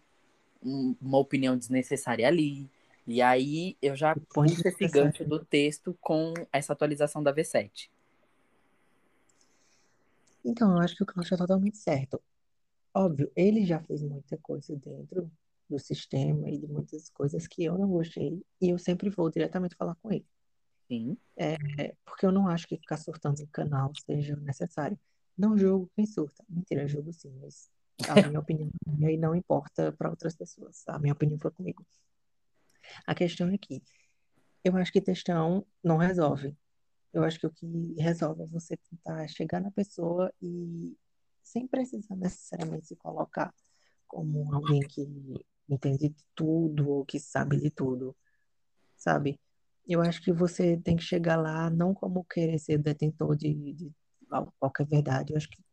um- 0.63 0.95
uma 1.01 1.17
opinião 1.17 1.57
desnecessária 1.57 2.27
ali. 2.27 2.69
E 3.07 3.21
aí 3.21 3.75
eu 3.81 3.95
já 3.95 4.15
puxo 4.15 4.67
esse 4.67 4.88
gancho 4.88 5.24
do 5.25 5.43
texto 5.43 5.98
com 6.01 6.33
essa 6.51 6.74
atualização 6.74 7.24
da 7.24 7.31
V7. 7.31 7.89
Então, 10.43 10.72
eu 10.74 10.79
acho 10.79 10.96
que 10.96 11.03
o 11.03 11.05
Klaus 11.05 11.25
está 11.25 11.38
totalmente 11.38 11.77
certo. 11.77 12.22
Óbvio, 12.93 13.31
ele 13.36 13.65
já 13.65 13.79
fez 13.81 14.01
muita 14.01 14.38
coisa 14.38 14.75
dentro 14.75 15.31
do 15.69 15.77
sistema 15.77 16.50
e 16.50 16.58
de 16.58 16.67
muitas 16.67 17.10
coisas 17.10 17.48
que 17.48 17.63
eu 17.63 17.77
não 17.77 17.88
gostei, 17.88 18.43
e 18.60 18.69
eu 18.69 18.77
sempre 18.77 19.10
vou 19.10 19.29
diretamente 19.29 19.75
falar 19.75 19.96
com 19.96 20.12
ele. 20.12 20.25
Sim. 20.88 21.15
É, 21.38 21.96
porque 22.03 22.25
eu 22.25 22.31
não 22.31 22.48
acho 22.48 22.67
que 22.67 22.77
ficar 22.77 22.98
surtando 22.98 23.39
no 23.39 23.48
canal 23.48 23.91
seja 24.03 24.36
necessário. 24.38 25.00
Não 25.38 25.58
julgo 25.58 25.89
quem 25.96 26.05
surta. 26.05 26.43
Mentira, 26.50 26.88
julgo 26.88 27.13
sim, 27.13 27.31
mas 27.39 27.69
a 28.08 28.15
minha 28.34 28.39
opinião 28.39 28.69
é 29.03 29.13
e 29.13 29.17
não 29.17 29.36
importa 29.36 29.91
para 29.91 30.10
outras 30.10 30.36
pessoas. 30.36 30.84
A 30.88 30.98
minha 30.98 31.13
opinião 31.13 31.39
foi 31.39 31.51
comigo. 31.51 31.86
A 33.05 33.13
questão 33.13 33.50
é 33.50 33.58
que 33.58 33.81
eu 34.63 34.75
acho 34.75 34.91
que 34.91 35.00
textão 35.00 35.65
não 35.84 35.98
resolve. 35.98 36.58
Eu 37.13 37.23
acho 37.23 37.39
que 37.39 37.47
o 37.47 37.51
que 37.51 37.95
resolve 37.97 38.43
é 38.43 38.47
você 38.47 38.77
tentar 38.77 39.27
chegar 39.27 39.59
na 39.59 39.71
pessoa 39.71 40.31
e 40.41 40.95
sem 41.41 41.67
precisar 41.67 42.15
necessariamente 42.15 42.87
se 42.87 42.95
colocar 42.95 43.53
como 44.07 44.53
alguém 44.53 44.81
que 44.81 45.07
entende 45.67 46.09
de 46.09 46.25
tudo 46.35 46.89
ou 46.89 47.05
que 47.05 47.19
sabe 47.19 47.57
de 47.57 47.69
tudo, 47.69 48.15
sabe? 48.95 49.39
Eu 49.87 50.01
acho 50.01 50.21
que 50.21 50.31
você 50.31 50.77
tem 50.77 50.95
que 50.95 51.03
chegar 51.03 51.35
lá 51.35 51.69
não 51.69 51.93
como 51.93 52.23
querer 52.25 52.59
ser 52.59 52.77
detentor 52.77 53.35
de, 53.35 53.73
de 53.73 53.91
qualquer 54.59 54.85
verdade. 54.85 55.33
Eu 55.33 55.37
acho 55.37 55.49
que 55.49 55.63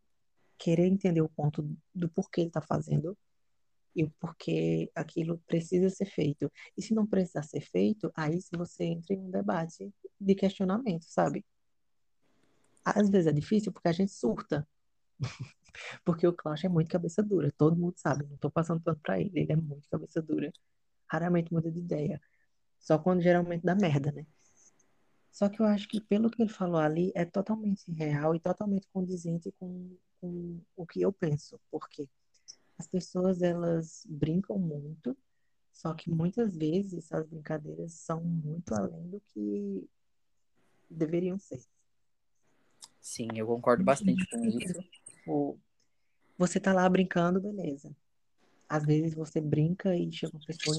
querer 0.58 0.86
entender 0.86 1.20
o 1.20 1.28
ponto 1.28 1.68
do 1.94 2.08
porquê 2.08 2.42
ele 2.42 2.48
está 2.48 2.62
fazendo 2.62 3.16
e 3.96 4.04
o 4.04 4.10
porquê 4.20 4.90
aquilo 4.94 5.38
precisa 5.46 5.88
ser 5.88 6.04
feito. 6.04 6.52
E 6.76 6.82
se 6.82 6.94
não 6.94 7.06
precisar 7.06 7.42
ser 7.42 7.62
feito, 7.62 8.12
aí 8.14 8.38
você 8.54 8.84
entra 8.84 9.14
em 9.14 9.18
um 9.18 9.30
debate 9.30 9.90
de 10.20 10.34
questionamento, 10.34 11.04
sabe? 11.04 11.44
Às 12.84 13.08
vezes 13.08 13.26
é 13.26 13.32
difícil 13.32 13.72
porque 13.72 13.88
a 13.88 13.92
gente 13.92 14.12
surta, 14.12 14.68
porque 16.04 16.26
o 16.26 16.32
Klaus 16.32 16.62
é 16.62 16.68
muito 16.68 16.90
cabeça 16.90 17.22
dura, 17.22 17.50
todo 17.56 17.74
mundo 17.76 17.94
sabe, 17.96 18.26
não 18.28 18.36
tô 18.36 18.50
passando 18.50 18.82
pano 18.82 19.00
pra 19.02 19.18
ele, 19.18 19.32
ele 19.34 19.52
é 19.52 19.56
muito 19.56 19.88
cabeça 19.88 20.20
dura, 20.20 20.52
raramente 21.10 21.52
muda 21.52 21.70
de 21.70 21.80
ideia, 21.80 22.20
só 22.78 22.98
quando 22.98 23.22
geralmente 23.22 23.64
dá 23.64 23.74
merda, 23.74 24.12
né? 24.12 24.26
Só 25.32 25.48
que 25.48 25.60
eu 25.60 25.66
acho 25.66 25.88
que 25.88 26.00
pelo 26.00 26.30
que 26.30 26.42
ele 26.42 26.50
falou 26.50 26.80
ali 26.80 27.12
é 27.14 27.24
totalmente 27.24 27.90
real 27.92 28.34
e 28.34 28.40
totalmente 28.40 28.88
condizente 28.92 29.52
com, 29.58 29.96
com 30.20 30.60
o 30.76 30.86
que 30.86 31.02
eu 31.02 31.12
penso, 31.12 31.60
porque 31.70 32.08
as 32.78 32.86
pessoas 32.86 33.42
elas 33.42 34.04
brincam 34.08 34.58
muito, 34.58 35.16
só 35.72 35.94
que 35.94 36.10
muitas 36.10 36.56
vezes 36.56 37.12
as 37.12 37.26
brincadeiras 37.26 37.92
são 37.92 38.22
muito 38.22 38.74
além 38.74 39.08
do 39.08 39.20
que 39.20 39.88
deveriam 40.88 41.38
ser. 41.38 41.60
Sim, 43.00 43.28
eu 43.36 43.46
concordo 43.46 43.84
bastante 43.84 44.26
com 44.28 44.44
isso. 44.44 44.82
Tipo, 45.06 45.58
você 46.36 46.58
tá 46.58 46.72
lá 46.72 46.88
brincando, 46.88 47.40
beleza. 47.40 47.94
Às 48.68 48.84
vezes 48.84 49.14
você 49.14 49.40
brinca 49.40 49.96
e 49.96 50.10
chega 50.10 50.36
uma 50.36 50.44
pessoa 50.44 50.76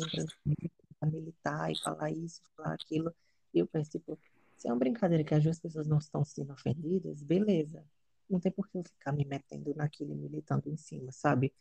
militar 1.04 1.72
e 1.72 1.80
falar 1.80 2.12
isso, 2.12 2.42
falar 2.56 2.74
aquilo. 2.74 3.13
E 3.54 3.60
eu 3.60 3.68
penso, 3.68 3.92
tipo, 3.92 4.20
se 4.58 4.68
é 4.68 4.72
uma 4.72 4.80
brincadeira 4.80 5.24
que 5.24 5.34
as 5.34 5.44
duas 5.44 5.60
pessoas 5.60 5.88
não 5.88 6.00
estão 6.00 6.25
sendo 6.25 6.51
ofendidas, 6.51 7.22
beleza. 7.24 7.84
Não 8.30 8.39
tem 8.39 8.51
por 8.51 8.68
que 8.68 8.77
eu 8.77 8.84
ficar 8.84 9.13
me 9.13 9.24
metendo 9.24 9.74
naquilo 9.75 10.13
e 10.13 10.18
militando 10.18 10.70
em 10.70 10.75
cima, 10.75 11.12
sabe? 11.12 11.54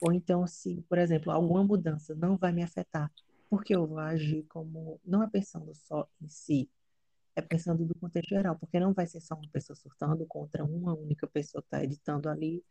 Ou 0.00 0.12
então, 0.12 0.46
se, 0.46 0.82
por 0.88 0.98
exemplo, 0.98 1.32
alguma 1.32 1.64
mudança 1.64 2.14
não 2.14 2.36
vai 2.36 2.52
me 2.52 2.62
afetar, 2.62 3.10
porque 3.50 3.74
eu 3.74 3.86
vou 3.86 3.98
agir 3.98 4.44
como, 4.48 5.00
não 5.04 5.22
é 5.22 5.28
pensando 5.28 5.74
só 5.74 6.08
em 6.20 6.28
si, 6.28 6.70
é 7.34 7.42
pensando 7.42 7.84
do 7.84 7.94
contexto 7.94 8.30
geral, 8.30 8.56
porque 8.58 8.78
não 8.80 8.92
vai 8.92 9.06
ser 9.06 9.20
só 9.20 9.34
uma 9.34 9.48
pessoa 9.50 9.76
surtando 9.76 10.26
contra 10.26 10.64
uma 10.64 10.94
única 10.94 11.26
pessoa 11.26 11.62
que 11.62 11.68
está 11.68 11.82
editando 11.82 12.28
ali, 12.28 12.64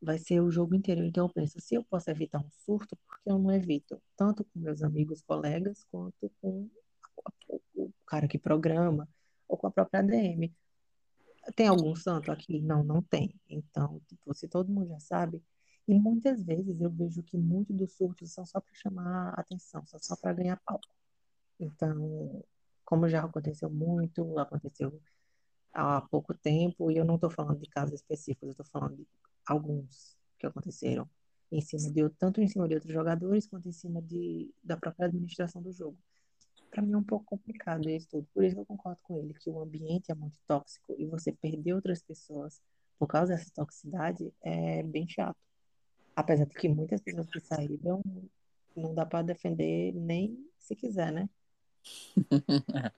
vai 0.00 0.18
ser 0.18 0.40
o 0.40 0.50
jogo 0.50 0.74
inteiro. 0.74 1.04
Então 1.04 1.26
eu 1.26 1.32
penso, 1.32 1.60
se 1.60 1.74
eu 1.74 1.84
posso 1.84 2.10
evitar 2.10 2.40
um 2.40 2.50
surto, 2.50 2.96
por 3.06 3.20
que 3.20 3.30
eu 3.30 3.38
não 3.38 3.52
evito? 3.52 4.00
Tanto 4.16 4.44
com 4.44 4.58
meus 4.58 4.82
amigos, 4.82 5.22
colegas, 5.22 5.86
quanto 5.90 6.30
com 6.40 6.68
o 7.74 7.92
cara 8.06 8.26
que 8.28 8.38
programa, 8.38 9.08
ou 9.48 9.56
com 9.56 9.66
a 9.66 9.70
própria 9.70 10.00
ADM. 10.00 10.52
Tem 11.54 11.68
algum 11.68 11.94
santo 11.94 12.30
aqui? 12.30 12.60
Não, 12.60 12.82
não 12.84 13.02
tem. 13.02 13.34
Então, 13.48 14.00
tipo, 14.08 14.32
se 14.34 14.48
todo 14.48 14.72
mundo 14.72 14.88
já 14.88 15.00
sabe, 15.00 15.42
e 15.88 15.94
muitas 15.94 16.42
vezes 16.42 16.80
eu 16.80 16.90
vejo 16.90 17.22
que 17.22 17.36
muitos 17.36 17.76
dos 17.76 17.92
surtos 17.92 18.32
são 18.32 18.44
só 18.46 18.60
para 18.60 18.74
chamar 18.74 19.34
atenção, 19.38 19.84
são 19.86 19.98
só 20.00 20.16
para 20.16 20.32
ganhar 20.32 20.60
palco. 20.64 20.94
Então, 21.58 22.44
como 22.84 23.08
já 23.08 23.24
aconteceu 23.24 23.70
muito, 23.70 24.38
aconteceu 24.38 25.00
há 25.72 26.00
pouco 26.02 26.34
tempo, 26.34 26.90
e 26.90 26.96
eu 26.96 27.04
não 27.04 27.16
estou 27.16 27.30
falando 27.30 27.60
de 27.60 27.68
casos 27.68 27.94
específicos, 27.94 28.48
eu 28.48 28.50
estou 28.52 28.66
falando 28.66 28.96
de 28.96 29.06
alguns 29.46 30.16
que 30.38 30.46
aconteceram 30.46 31.08
em 31.50 31.60
cima 31.60 31.92
de 31.92 32.08
tanto 32.18 32.40
em 32.40 32.48
cima 32.48 32.66
de 32.66 32.74
outros 32.74 32.92
jogadores 32.92 33.46
quanto 33.46 33.68
em 33.68 33.72
cima 33.72 34.00
de, 34.00 34.50
da 34.62 34.76
própria 34.76 35.06
administração 35.06 35.62
do 35.62 35.72
jogo. 35.72 35.96
Para 36.70 36.82
mim 36.82 36.92
é 36.92 36.96
um 36.96 37.04
pouco 37.04 37.26
complicado 37.26 37.88
isso 37.90 38.08
tudo. 38.08 38.26
Por 38.32 38.44
isso 38.44 38.58
eu 38.58 38.64
concordo 38.64 38.98
com 39.02 39.18
ele 39.18 39.34
que 39.34 39.50
o 39.50 39.60
ambiente 39.60 40.10
é 40.10 40.14
muito 40.14 40.38
tóxico 40.46 40.94
e 40.98 41.06
você 41.06 41.30
perder 41.32 41.74
outras 41.74 42.02
pessoas 42.02 42.62
por 42.98 43.06
causa 43.06 43.34
dessa 43.34 43.50
toxicidade 43.54 44.32
é 44.40 44.82
bem 44.82 45.06
chato. 45.06 45.36
Apesar 46.14 46.46
de 46.46 46.54
que 46.54 46.68
muitas 46.68 47.00
pessoas 47.00 47.26
que 47.28 47.40
saíram 47.40 48.02
não 48.76 48.94
dá 48.94 49.04
para 49.06 49.22
defender 49.22 49.92
nem 49.94 50.46
se 50.58 50.74
quiser, 50.76 51.12
né? 51.12 51.28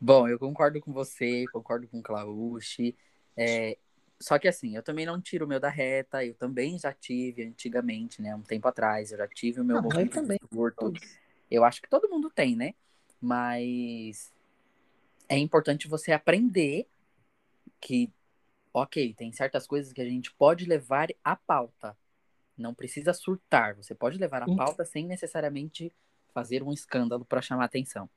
Bom, 0.00 0.26
eu 0.26 0.38
concordo 0.38 0.80
com 0.80 0.92
você, 0.92 1.44
concordo 1.52 1.86
com 1.86 1.98
o 1.98 2.02
Clauche. 2.02 2.96
É, 3.36 3.76
só 4.18 4.38
que 4.38 4.48
assim, 4.48 4.74
eu 4.74 4.82
também 4.82 5.04
não 5.04 5.20
tiro 5.20 5.44
o 5.44 5.48
meu 5.48 5.60
da 5.60 5.68
reta, 5.68 6.24
eu 6.24 6.34
também 6.34 6.78
já 6.78 6.92
tive 6.92 7.44
antigamente, 7.44 8.20
né? 8.22 8.34
Um 8.34 8.42
tempo 8.42 8.66
atrás, 8.66 9.12
eu 9.12 9.18
já 9.18 9.28
tive 9.28 9.60
o 9.60 9.64
meu 9.64 9.76
Não, 9.76 9.88
eu 9.88 9.90
momento 9.90 10.14
também. 10.14 10.38
Todos. 10.76 11.00
Eu 11.50 11.64
acho 11.64 11.82
que 11.82 11.88
todo 11.88 12.08
mundo 12.08 12.30
tem, 12.30 12.56
né? 12.56 12.74
Mas 13.20 14.32
é 15.28 15.36
importante 15.38 15.86
você 15.86 16.12
aprender 16.12 16.86
que, 17.80 18.10
ok, 18.72 19.14
tem 19.14 19.32
certas 19.32 19.66
coisas 19.66 19.92
que 19.92 20.00
a 20.00 20.04
gente 20.04 20.32
pode 20.32 20.64
levar 20.66 21.08
à 21.24 21.36
pauta. 21.36 21.96
Não 22.56 22.74
precisa 22.74 23.12
surtar. 23.12 23.74
Você 23.76 23.94
pode 23.94 24.18
levar 24.18 24.42
à 24.42 24.48
Hum. 24.48 24.56
pauta 24.56 24.84
sem 24.84 25.06
necessariamente 25.06 25.92
fazer 26.34 26.62
um 26.62 26.72
escândalo 26.72 27.24
para 27.24 27.42
chamar 27.42 27.64
atenção. 27.64 28.08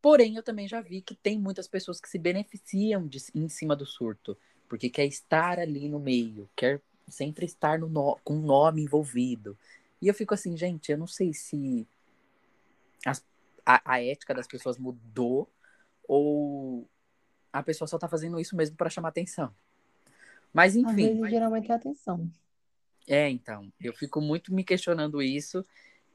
Porém, 0.00 0.36
eu 0.36 0.42
também 0.42 0.66
já 0.68 0.80
vi 0.80 1.00
que 1.00 1.14
tem 1.14 1.38
muitas 1.38 1.68
pessoas 1.68 2.00
que 2.00 2.08
se 2.08 2.18
beneficiam 2.18 3.06
de, 3.06 3.18
em 3.34 3.48
cima 3.48 3.76
do 3.76 3.86
surto, 3.86 4.36
porque 4.68 4.90
quer 4.90 5.06
estar 5.06 5.58
ali 5.60 5.88
no 5.88 6.00
meio, 6.00 6.48
quer 6.56 6.80
sempre 7.08 7.46
estar 7.46 7.78
no 7.78 7.88
no- 7.88 8.18
com 8.24 8.34
o 8.38 8.42
nome 8.42 8.82
envolvido. 8.82 9.56
E 10.00 10.08
eu 10.08 10.14
fico 10.14 10.34
assim, 10.34 10.56
gente, 10.56 10.90
eu 10.90 10.98
não 10.98 11.06
sei 11.06 11.32
se 11.32 11.86
as- 13.06 13.24
a, 13.64 13.94
a 13.94 14.02
ética 14.02 14.34
das 14.34 14.46
pessoas 14.46 14.78
mudou 14.78 15.48
ou 16.08 16.88
a 17.52 17.62
pessoa 17.62 17.88
só 17.88 17.98
tá 17.98 18.08
fazendo 18.08 18.40
isso 18.40 18.56
mesmo 18.56 18.76
para 18.76 18.90
chamar 18.90 19.08
atenção. 19.10 19.54
Mas 20.52 20.76
Às 20.76 20.76
enfim, 20.76 21.14
vezes, 21.14 21.30
geralmente 21.30 21.70
é 21.70 21.74
atenção. 21.74 22.30
é 23.08 23.28
então, 23.30 23.72
eu 23.80 23.92
fico 23.94 24.20
muito 24.20 24.52
me 24.54 24.64
questionando 24.64 25.22
isso 25.22 25.64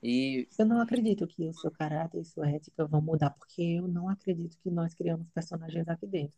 e 0.01 0.47
Eu 0.57 0.65
não 0.65 0.79
acredito 0.81 1.27
que 1.27 1.43
o 1.47 1.53
seu 1.53 1.71
caráter 1.71 2.21
e 2.21 2.25
sua 2.25 2.49
ética 2.49 2.85
vão 2.85 3.01
mudar, 3.01 3.31
porque 3.31 3.61
eu 3.61 3.87
não 3.87 4.09
acredito 4.09 4.57
que 4.59 4.69
nós 4.69 4.93
criamos 4.93 5.27
personagens 5.29 5.87
aqui 5.87 6.05
dentro. 6.07 6.37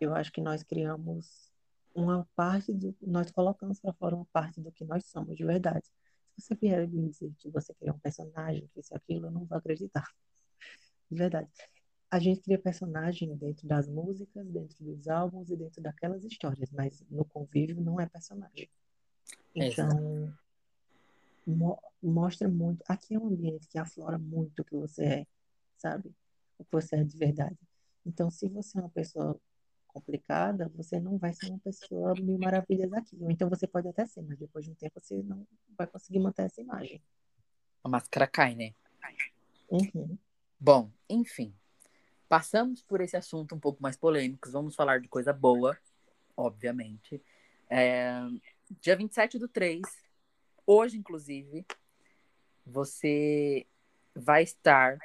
Eu 0.00 0.14
acho 0.14 0.32
que 0.32 0.40
nós 0.40 0.62
criamos 0.62 1.52
uma 1.94 2.26
parte 2.36 2.72
do, 2.72 2.94
nós 3.02 3.30
colocamos 3.30 3.80
para 3.80 3.92
fora 3.94 4.14
uma 4.16 4.26
parte 4.26 4.60
do 4.60 4.70
que 4.72 4.84
nós 4.84 5.06
somos 5.06 5.36
de 5.36 5.44
verdade. 5.44 5.86
Se 6.38 6.42
você 6.46 6.54
vier 6.54 6.86
me 6.88 7.08
dizer 7.08 7.32
que 7.38 7.50
você 7.50 7.74
criou 7.74 7.96
um 7.96 7.98
personagem, 7.98 8.68
que 8.74 8.80
isso 8.80 8.94
aquilo, 8.94 9.26
eu 9.26 9.30
não 9.30 9.44
vou 9.46 9.56
acreditar. 9.58 10.06
De 11.10 11.16
verdade. 11.16 11.50
A 12.10 12.18
gente 12.18 12.40
cria 12.40 12.58
personagem 12.58 13.34
dentro 13.36 13.66
das 13.66 13.88
músicas, 13.88 14.46
dentro 14.48 14.76
dos 14.84 15.08
álbuns 15.08 15.50
e 15.50 15.56
dentro 15.56 15.82
daquelas 15.82 16.24
histórias, 16.24 16.70
mas 16.70 17.04
no 17.10 17.24
convívio 17.24 17.80
não 17.80 18.00
é 18.00 18.06
personagem. 18.06 18.68
Então, 19.54 20.32
mo- 21.46 21.80
mostra 22.02 22.48
muito. 22.48 22.82
Aqui 22.88 23.14
é 23.14 23.18
um 23.18 23.26
ambiente 23.26 23.66
que 23.68 23.78
aflora 23.78 24.18
muito 24.18 24.60
o 24.60 24.64
que 24.64 24.76
você 24.76 25.04
é, 25.04 25.26
sabe? 25.76 26.14
O 26.58 26.64
que 26.64 26.72
você 26.72 26.96
é 26.96 27.04
de 27.04 27.16
verdade. 27.16 27.58
Então, 28.04 28.30
se 28.30 28.48
você 28.48 28.78
é 28.78 28.82
uma 28.82 28.88
pessoa 28.90 29.38
complicada, 29.88 30.68
você 30.74 31.00
não 31.00 31.16
vai 31.18 31.32
ser 31.32 31.48
uma 31.48 31.58
pessoa 31.58 32.14
mil 32.14 32.38
maravilhas 32.38 32.92
aqui. 32.92 33.16
Ou 33.20 33.30
então 33.30 33.48
você 33.48 33.66
pode 33.66 33.88
até 33.88 34.06
ser, 34.06 34.22
mas 34.22 34.38
depois 34.38 34.64
de 34.64 34.70
um 34.70 34.74
tempo 34.74 35.00
você 35.00 35.22
não 35.22 35.46
vai 35.76 35.86
conseguir 35.86 36.20
manter 36.20 36.42
essa 36.42 36.60
imagem. 36.60 37.02
a 37.82 37.88
máscara 37.88 38.26
cai, 38.26 38.54
né? 38.54 38.74
Uhum. 39.68 40.16
Bom, 40.60 40.90
enfim. 41.08 41.52
Passamos 42.28 42.82
por 42.82 43.00
esse 43.00 43.16
assunto 43.16 43.54
um 43.54 43.60
pouco 43.60 43.82
mais 43.82 43.96
polêmico. 43.96 44.50
Vamos 44.50 44.74
falar 44.74 45.00
de 45.00 45.08
coisa 45.08 45.32
boa, 45.32 45.78
obviamente. 46.36 47.22
É, 47.70 48.20
dia 48.80 48.96
27 48.96 49.38
do 49.38 49.48
3, 49.48 49.82
hoje, 50.66 50.98
inclusive, 50.98 51.64
você 52.64 53.66
vai 54.14 54.42
estar 54.42 54.98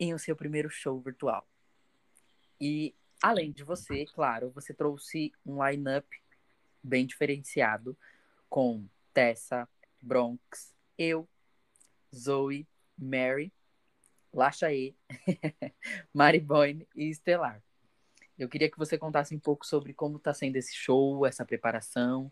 em 0.00 0.14
o 0.14 0.18
seu 0.18 0.34
primeiro 0.34 0.70
show 0.70 0.98
virtual. 1.00 1.46
E, 2.60 2.94
além 3.22 3.52
de 3.52 3.64
você, 3.64 4.06
claro, 4.06 4.50
você 4.50 4.72
trouxe 4.72 5.32
um 5.44 5.64
line-up 5.64 6.08
bem 6.82 7.06
diferenciado 7.06 7.96
com 8.48 8.86
Tessa, 9.12 9.68
Bronx, 10.00 10.74
eu, 10.96 11.28
Zoe, 12.14 12.66
Mary, 12.96 13.52
Lachaê, 14.32 14.94
Mari 16.12 16.40
Boyne 16.40 16.86
e 16.94 17.08
Estelar. 17.08 17.62
Eu 18.38 18.48
queria 18.48 18.70
que 18.70 18.78
você 18.78 18.96
contasse 18.96 19.34
um 19.34 19.38
pouco 19.38 19.66
sobre 19.66 19.92
como 19.92 20.16
está 20.16 20.32
sendo 20.32 20.56
esse 20.56 20.74
show, 20.74 21.26
essa 21.26 21.44
preparação 21.44 22.30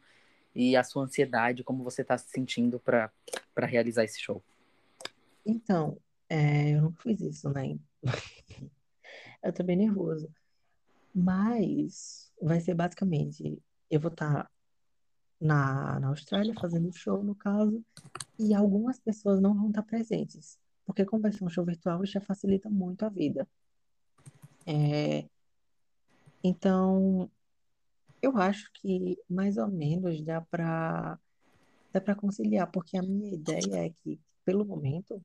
e 0.54 0.76
a 0.76 0.84
sua 0.84 1.04
ansiedade, 1.04 1.64
como 1.64 1.82
você 1.82 2.02
está 2.02 2.16
se 2.16 2.30
sentindo 2.30 2.78
para 2.78 3.10
realizar 3.66 4.04
esse 4.04 4.20
show. 4.20 4.42
Então, 5.44 5.98
é, 6.28 6.70
eu 6.70 6.82
nunca 6.82 7.02
fiz 7.02 7.20
isso, 7.20 7.50
né? 7.50 7.78
Eu 9.42 9.52
tô 9.52 9.62
bem 9.62 9.76
nervoso. 9.76 10.28
Mas 11.14 12.32
vai 12.42 12.60
ser 12.60 12.74
basicamente, 12.74 13.62
eu 13.88 14.00
vou 14.00 14.10
estar 14.10 14.50
na, 15.40 16.00
na 16.00 16.08
Austrália 16.08 16.52
fazendo 16.60 16.92
show, 16.92 17.22
no 17.22 17.34
caso, 17.34 17.82
e 18.38 18.52
algumas 18.52 18.98
pessoas 18.98 19.40
não 19.40 19.54
vão 19.54 19.68
estar 19.68 19.82
presentes. 19.82 20.58
Porque 20.86 21.04
como 21.04 21.22
vai 21.22 21.32
ser 21.32 21.44
um 21.44 21.50
show 21.50 21.64
virtual, 21.64 22.04
já 22.06 22.20
facilita 22.20 22.70
muito 22.70 23.04
a 23.04 23.08
vida. 23.08 23.46
É, 24.64 25.28
então, 26.42 27.30
eu 28.22 28.36
acho 28.38 28.70
que 28.72 29.18
mais 29.28 29.56
ou 29.56 29.68
menos 29.68 30.22
dá 30.22 30.40
para 30.40 31.18
dá 31.92 32.00
para 32.00 32.14
conciliar, 32.14 32.70
porque 32.70 32.96
a 32.96 33.02
minha 33.02 33.32
ideia 33.34 33.86
é 33.86 33.90
que, 34.02 34.20
pelo 34.44 34.64
momento, 34.64 35.24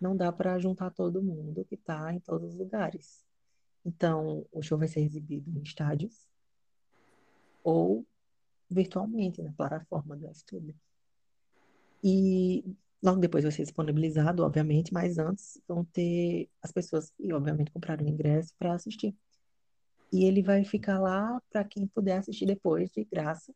não 0.00 0.16
dá 0.16 0.32
para 0.32 0.58
juntar 0.58 0.90
todo 0.90 1.22
mundo 1.22 1.64
que 1.64 1.74
está 1.74 2.12
em 2.14 2.20
todos 2.20 2.52
os 2.52 2.56
lugares. 2.56 3.24
Então, 3.84 4.46
o 4.52 4.62
show 4.62 4.78
vai 4.78 4.88
ser 4.88 5.00
exibido 5.00 5.50
em 5.50 5.62
estádios 5.62 6.28
ou 7.62 8.06
virtualmente 8.70 9.42
na 9.42 9.52
plataforma 9.52 10.16
do 10.16 10.26
YouTube. 10.26 10.76
E 12.02 12.64
logo 13.02 13.20
depois 13.20 13.44
vai 13.44 13.52
ser 13.52 13.62
disponibilizado, 13.62 14.42
obviamente, 14.42 14.92
mas 14.92 15.18
antes 15.18 15.60
vão 15.66 15.84
ter 15.84 16.48
as 16.62 16.70
pessoas 16.70 17.10
que, 17.10 17.32
obviamente, 17.32 17.70
compraram 17.70 18.04
o 18.04 18.08
ingresso 18.08 18.54
para 18.58 18.74
assistir. 18.74 19.14
E 20.12 20.24
ele 20.24 20.42
vai 20.42 20.64
ficar 20.64 20.98
lá 20.98 21.40
para 21.50 21.64
quem 21.64 21.86
puder 21.86 22.18
assistir 22.18 22.46
depois, 22.46 22.90
de 22.90 23.04
graça. 23.04 23.54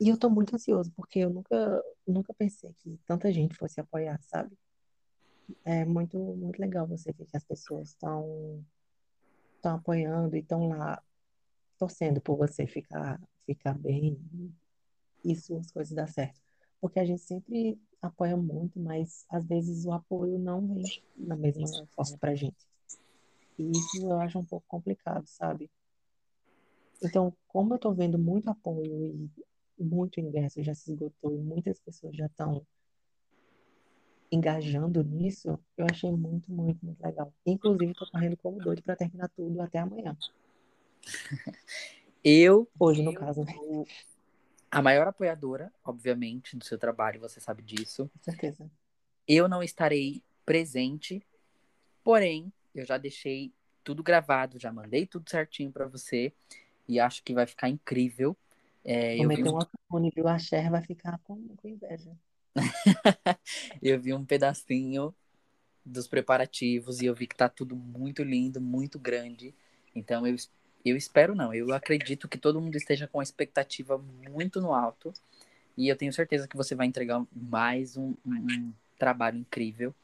E 0.00 0.08
eu 0.08 0.18
tô 0.18 0.30
muito 0.30 0.54
ansioso, 0.54 0.92
porque 0.94 1.20
eu 1.20 1.30
nunca, 1.30 1.82
nunca 2.06 2.34
pensei 2.34 2.72
que 2.78 2.98
tanta 3.06 3.32
gente 3.32 3.56
fosse 3.56 3.80
apoiar, 3.80 4.20
sabe? 4.22 4.56
É 5.64 5.84
muito, 5.84 6.18
muito 6.18 6.58
legal 6.60 6.86
você 6.86 7.12
ver 7.12 7.26
que 7.26 7.36
as 7.36 7.44
pessoas 7.44 7.90
estão 7.90 8.64
estão 9.56 9.76
apoiando 9.76 10.36
e 10.36 10.40
estão 10.40 10.68
lá 10.68 11.02
torcendo 11.78 12.20
por 12.20 12.36
você 12.36 12.66
ficar, 12.66 13.20
ficar 13.44 13.74
bem 13.74 14.18
e 15.24 15.34
suas 15.34 15.70
coisas 15.70 15.94
dar 15.94 16.08
certo. 16.08 16.40
Porque 16.80 17.00
a 17.00 17.04
gente 17.04 17.22
sempre 17.22 17.78
apoia 18.06 18.36
muito, 18.36 18.78
mas 18.78 19.24
às 19.28 19.44
vezes 19.46 19.84
o 19.84 19.92
apoio 19.92 20.38
não 20.38 20.66
vem 20.66 21.02
da 21.16 21.36
mesma 21.36 21.66
forma 21.94 22.18
pra 22.18 22.34
gente. 22.34 22.66
E 23.58 23.70
isso 23.70 24.06
eu 24.06 24.20
acho 24.20 24.38
um 24.38 24.44
pouco 24.44 24.66
complicado, 24.68 25.26
sabe? 25.26 25.70
Então, 27.02 27.32
como 27.48 27.74
eu 27.74 27.78
tô 27.78 27.92
vendo 27.92 28.18
muito 28.18 28.48
apoio 28.48 29.30
e 29.78 29.84
muito 29.84 30.20
ingresso 30.20 30.62
já 30.62 30.74
se 30.74 30.90
esgotou 30.90 31.32
e 31.32 31.38
muitas 31.38 31.78
pessoas 31.80 32.16
já 32.16 32.26
estão 32.26 32.66
engajando 34.30 35.02
nisso, 35.04 35.58
eu 35.76 35.86
achei 35.90 36.10
muito, 36.10 36.50
muito, 36.50 36.84
muito 36.84 37.00
legal. 37.02 37.32
Inclusive, 37.44 37.94
tô 37.94 38.06
correndo 38.10 38.36
como 38.36 38.58
doido 38.58 38.82
para 38.82 38.96
terminar 38.96 39.28
tudo 39.30 39.60
até 39.60 39.78
amanhã. 39.78 40.16
Eu, 42.28 42.68
Hoje, 42.80 43.02
no 43.02 43.14
caso, 43.14 43.44
né? 43.44 43.54
A 44.70 44.82
maior 44.82 45.06
apoiadora, 45.06 45.72
obviamente, 45.84 46.56
do 46.56 46.64
seu 46.64 46.78
trabalho, 46.78 47.20
você 47.20 47.40
sabe 47.40 47.62
disso. 47.62 48.10
Com 48.12 48.22
certeza. 48.22 48.70
Eu 49.26 49.48
não 49.48 49.62
estarei 49.62 50.22
presente, 50.44 51.22
porém, 52.04 52.52
eu 52.74 52.84
já 52.84 52.96
deixei 52.98 53.52
tudo 53.82 54.02
gravado, 54.02 54.58
já 54.58 54.72
mandei 54.72 55.06
tudo 55.06 55.30
certinho 55.30 55.72
para 55.72 55.86
você 55.86 56.32
e 56.88 57.00
acho 57.00 57.22
que 57.22 57.34
vai 57.34 57.46
ficar 57.46 57.68
incrível. 57.68 58.36
É, 58.84 59.16
Vou 59.16 59.24
eu, 59.24 59.36
vi 59.36 59.44
um, 59.44 59.56
autotune, 59.56 60.12
viu? 60.14 60.28
A 60.28 60.38
Cher 60.38 60.70
vai 60.70 60.82
ficar 60.82 61.18
com, 61.24 61.48
com 61.56 61.68
inveja. 61.68 62.16
eu 63.82 64.00
vi 64.00 64.14
um 64.14 64.24
pedacinho 64.24 65.14
dos 65.84 66.08
preparativos 66.08 67.00
e 67.00 67.06
eu 67.06 67.14
vi 67.14 67.26
que 67.26 67.36
tá 67.36 67.48
tudo 67.48 67.76
muito 67.76 68.22
lindo, 68.22 68.60
muito 68.60 68.98
grande. 68.98 69.54
Então 69.94 70.26
eu, 70.26 70.36
eu 70.90 70.96
espero 70.96 71.34
não, 71.34 71.52
eu 71.54 71.72
acredito 71.74 72.28
que 72.28 72.38
todo 72.38 72.60
mundo 72.60 72.76
esteja 72.76 73.06
com 73.08 73.20
a 73.20 73.22
expectativa 73.22 73.98
muito 73.98 74.60
no 74.60 74.74
alto 74.74 75.12
e 75.76 75.88
eu 75.88 75.96
tenho 75.96 76.12
certeza 76.12 76.48
que 76.48 76.56
você 76.56 76.74
vai 76.74 76.86
entregar 76.86 77.24
mais 77.32 77.96
um, 77.96 78.14
um- 78.26 78.72
trabalho 78.98 79.38
incrível, 79.38 79.94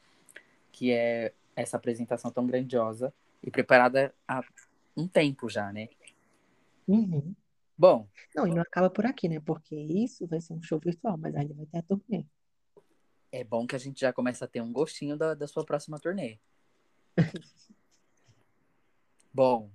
que 0.71 0.91
é 0.91 1.33
essa 1.55 1.77
apresentação 1.77 2.31
tão 2.31 2.45
grandiosa 2.47 3.13
e 3.43 3.51
preparada 3.51 4.13
há 4.27 4.43
um 4.97 5.07
tempo 5.07 5.49
já, 5.49 5.71
né? 5.73 5.89
Uhum. 6.87 7.35
Bom, 7.77 8.07
Não, 8.35 8.47
e 8.47 8.51
não 8.51 8.61
acaba 8.61 8.89
por 8.89 9.05
aqui, 9.05 9.27
né? 9.27 9.39
Porque 9.39 9.75
isso 9.75 10.27
vai 10.27 10.39
ser 10.41 10.53
um 10.53 10.61
show 10.61 10.79
virtual, 10.79 11.17
mas 11.17 11.35
ainda 11.35 11.53
vai 11.53 11.65
ter 11.65 11.77
a 11.79 11.81
turnê. 11.83 12.25
é 13.33 13.43
bom 13.43 13.67
que 13.67 13.75
a 13.75 13.79
gente 13.79 13.99
já 13.99 14.13
começa 14.13 14.45
a 14.45 14.47
ter 14.47 14.61
um 14.61 14.71
gostinho 14.71 15.17
da, 15.17 15.33
da 15.33 15.47
sua 15.47 15.65
próxima 15.65 15.99
turnê. 15.99 16.39
Bom, 19.33 19.71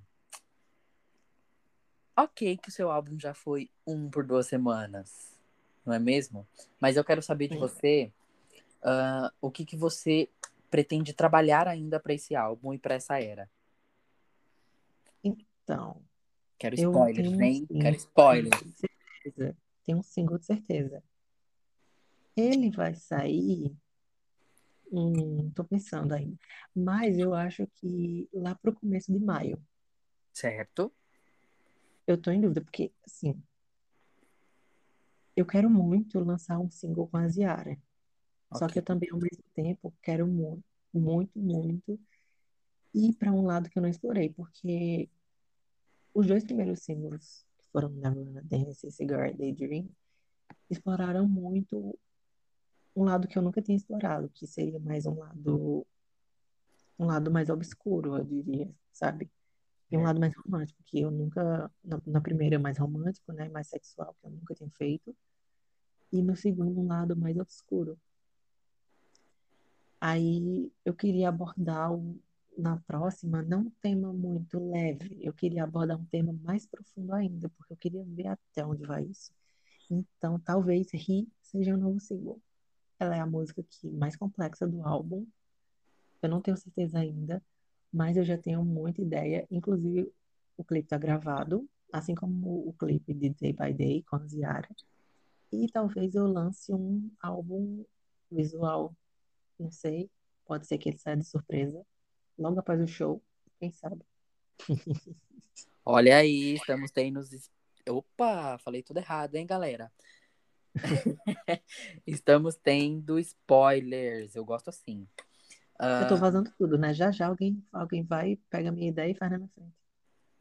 ok 2.22 2.56
que 2.56 2.68
o 2.68 2.72
seu 2.72 2.90
álbum 2.90 3.18
já 3.18 3.32
foi 3.32 3.70
um 3.86 4.10
por 4.10 4.24
duas 4.24 4.46
semanas, 4.46 5.38
não 5.86 5.94
é 5.94 5.98
mesmo? 5.98 6.46
Mas 6.80 6.96
eu 6.96 7.04
quero 7.04 7.22
saber 7.22 7.48
de 7.48 7.56
você 7.56 8.12
uh, 8.82 9.32
o 9.40 9.50
que, 9.50 9.64
que 9.64 9.76
você 9.76 10.28
pretende 10.70 11.12
trabalhar 11.12 11.66
ainda 11.68 12.00
para 12.00 12.14
esse 12.14 12.34
álbum 12.34 12.74
e 12.74 12.78
para 12.78 12.94
essa 12.94 13.20
era. 13.20 13.48
Então, 15.22 16.02
Quero 16.58 16.74
spoilers, 16.74 17.30
tenho 17.30 17.54
single, 17.54 17.80
Quero 17.80 17.96
spoilers. 17.96 18.74
certeza. 19.22 19.56
Tenho 19.84 19.98
um 19.98 20.02
single 20.02 20.38
de 20.38 20.44
certeza. 20.44 21.02
Ele 22.36 22.70
vai 22.70 22.94
sair, 22.94 23.74
hum, 24.90 25.50
tô 25.54 25.64
pensando 25.64 26.12
ainda, 26.12 26.36
mas 26.74 27.18
eu 27.18 27.34
acho 27.34 27.66
que 27.74 28.28
lá 28.32 28.54
pro 28.56 28.74
começo 28.74 29.12
de 29.12 29.18
maio. 29.18 29.60
Certo? 30.32 30.92
Eu 32.08 32.16
tô 32.16 32.30
em 32.30 32.40
dúvida, 32.40 32.62
porque, 32.62 32.90
assim, 33.06 33.38
eu 35.36 35.44
quero 35.44 35.68
muito 35.68 36.18
lançar 36.20 36.58
um 36.58 36.70
single 36.70 37.06
com 37.06 37.18
a 37.18 37.28
Ziara. 37.28 37.78
Só 38.54 38.64
Ok. 38.64 38.72
que 38.72 38.78
eu 38.78 38.82
também, 38.82 39.10
ao 39.12 39.18
mesmo 39.18 39.44
tempo, 39.54 39.94
quero 40.00 40.26
muito, 40.26 40.64
muito, 40.90 41.38
muito 41.38 42.00
ir 42.94 43.12
para 43.12 43.30
um 43.30 43.44
lado 43.44 43.68
que 43.68 43.78
eu 43.78 43.82
não 43.82 43.90
explorei, 43.90 44.30
porque 44.30 45.10
os 46.14 46.26
dois 46.26 46.42
primeiros 46.44 46.80
singles, 46.80 47.44
que 47.58 47.66
foram 47.70 47.90
Never 47.90 48.42
Dance 48.42 48.86
e 48.86 48.90
Cigar 48.90 49.34
Daydream, 49.34 49.86
exploraram 50.70 51.28
muito 51.28 51.98
um 52.96 53.04
lado 53.04 53.28
que 53.28 53.36
eu 53.36 53.42
nunca 53.42 53.60
tinha 53.60 53.76
explorado, 53.76 54.30
que 54.30 54.46
seria 54.46 54.80
mais 54.80 55.04
um 55.04 55.18
lado, 55.18 55.86
um 56.98 57.04
lado 57.04 57.30
mais 57.30 57.50
obscuro, 57.50 58.16
eu 58.16 58.24
diria, 58.24 58.74
sabe? 58.94 59.30
E 59.90 59.96
um 59.96 60.00
certo. 60.00 60.06
lado 60.06 60.20
mais 60.20 60.34
romântico, 60.36 60.82
que 60.84 61.00
eu 61.00 61.10
nunca, 61.10 61.70
na, 61.82 62.00
na 62.06 62.20
primeira 62.20 62.56
é 62.56 62.58
mais 62.58 62.78
romântico, 62.78 63.32
né, 63.32 63.48
mais 63.48 63.68
sexual, 63.68 64.14
que 64.20 64.26
eu 64.26 64.30
nunca 64.30 64.54
tinha 64.54 64.70
feito, 64.70 65.16
e 66.12 66.22
no 66.22 66.36
segundo 66.36 66.80
um 66.80 66.86
lado 66.86 67.16
mais 67.16 67.36
obscuro. 67.38 67.98
Aí 70.00 70.70
eu 70.84 70.94
queria 70.94 71.28
abordar 71.28 71.92
um- 71.92 72.18
na 72.56 72.76
próxima 72.76 73.42
não 73.42 73.60
um 73.62 73.70
tema 73.80 74.12
muito 74.12 74.58
leve, 74.70 75.18
eu 75.22 75.32
queria 75.32 75.64
abordar 75.64 75.98
um 75.98 76.04
tema 76.06 76.32
mais 76.42 76.66
profundo 76.66 77.12
ainda, 77.14 77.48
porque 77.50 77.72
eu 77.72 77.76
queria 77.76 78.04
ver 78.04 78.26
até 78.28 78.64
onde 78.64 78.84
vai 78.84 79.04
isso. 79.04 79.32
Então, 79.90 80.38
talvez 80.38 80.90
Ri 80.92 81.28
seja 81.42 81.74
o 81.74 81.78
novo 81.78 81.98
single. 82.00 82.40
Ela 82.98 83.16
é 83.16 83.20
a 83.20 83.26
música 83.26 83.62
que 83.62 83.88
mais 83.90 84.16
complexa 84.16 84.66
do 84.66 84.82
álbum. 84.82 85.26
Eu 86.20 86.28
não 86.28 86.40
tenho 86.42 86.56
certeza 86.56 86.98
ainda, 86.98 87.42
mas 87.92 88.16
eu 88.16 88.24
já 88.24 88.36
tenho 88.38 88.64
muita 88.64 89.00
ideia. 89.02 89.46
Inclusive, 89.50 90.12
o 90.56 90.64
clipe 90.64 90.86
está 90.86 90.98
gravado, 90.98 91.68
assim 91.92 92.14
como 92.14 92.68
o 92.68 92.72
clipe 92.74 93.14
de 93.14 93.30
Day 93.30 93.52
by 93.52 93.72
Day 93.72 94.02
com 94.04 94.16
a 94.16 94.26
Ziara. 94.26 94.68
E 95.52 95.66
talvez 95.68 96.14
eu 96.14 96.26
lance 96.26 96.72
um 96.72 97.10
álbum 97.20 97.84
visual, 98.30 98.94
não 99.58 99.70
sei. 99.70 100.10
Pode 100.44 100.66
ser 100.66 100.78
que 100.78 100.88
ele 100.90 100.98
saia 100.98 101.16
de 101.16 101.24
surpresa 101.24 101.84
logo 102.38 102.58
após 102.60 102.80
o 102.80 102.86
show, 102.86 103.22
quem 103.58 103.72
sabe. 103.72 104.02
Olha 105.84 106.18
aí, 106.18 106.54
estamos 106.54 106.90
tendo. 106.90 107.18
os- 107.20 107.50
Opa, 107.88 108.58
falei 108.58 108.82
tudo 108.82 108.98
errado, 108.98 109.34
hein, 109.36 109.46
galera? 109.46 109.90
Estamos 112.06 112.56
tendo 112.56 113.18
spoilers. 113.18 114.34
Eu 114.36 114.44
gosto 114.44 114.68
assim. 114.68 115.06
Eu 115.80 116.08
tô 116.08 116.14
Ah, 116.14 116.16
vazando 116.16 116.50
tudo, 116.58 116.76
né? 116.76 116.92
Já 116.92 117.10
já 117.10 117.26
alguém, 117.28 117.64
alguém 117.72 118.02
vai, 118.02 118.36
pega 118.50 118.68
a 118.68 118.72
minha 118.72 118.88
ideia 118.88 119.10
e 119.10 119.14
faz 119.14 119.30
na 119.30 119.38
minha 119.38 119.50
frente. 119.50 119.72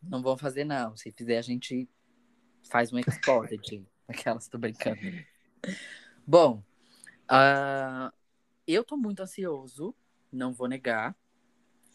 não 0.02 0.22
vão 0.22 0.38
fazer, 0.38 0.64
não. 0.64 0.96
Se 0.98 1.12
fizer, 1.12 1.38
a 1.38 1.42
gente 1.42 1.88
faz 2.70 2.92
um 2.92 2.98
exported. 3.00 3.86
Aquelas, 4.08 4.48
tô 4.48 4.58
brincando. 4.58 5.00
Bom, 6.26 6.64
ah, 7.28 8.12
eu 8.66 8.84
tô 8.84 8.98
muito 8.98 9.22
ansioso, 9.22 9.94
não 10.32 10.54
vou 10.54 10.68
negar. 10.68 11.16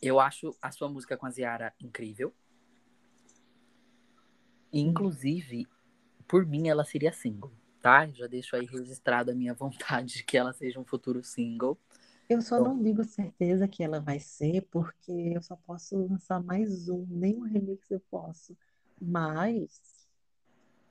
Eu 0.00 0.18
acho 0.20 0.56
a 0.60 0.70
sua 0.70 0.88
música 0.88 1.16
com 1.16 1.26
a 1.26 1.30
Ziara 1.30 1.74
incrível. 1.80 2.34
Inclusive, 4.72 5.66
por 6.26 6.46
mim, 6.46 6.68
ela 6.68 6.84
seria 6.84 7.12
single, 7.12 7.52
tá? 7.80 8.06
Já 8.08 8.26
deixo 8.26 8.56
aí 8.56 8.64
registrado 8.66 9.30
a 9.30 9.34
minha 9.34 9.54
vontade 9.54 10.14
de 10.14 10.24
que 10.24 10.36
ela 10.36 10.52
seja 10.52 10.80
um 10.80 10.84
futuro 10.84 11.22
single. 11.22 11.78
Eu 12.32 12.40
só 12.40 12.58
não 12.58 12.82
digo 12.82 13.04
certeza 13.04 13.68
que 13.68 13.82
ela 13.82 14.00
vai 14.00 14.18
ser, 14.18 14.62
porque 14.70 15.12
eu 15.12 15.42
só 15.42 15.54
posso 15.54 15.96
lançar 16.06 16.42
mais 16.42 16.88
um, 16.88 17.06
nem 17.10 17.36
um 17.36 17.42
remix 17.42 17.90
eu 17.90 18.00
posso. 18.10 18.56
Mas 19.00 20.08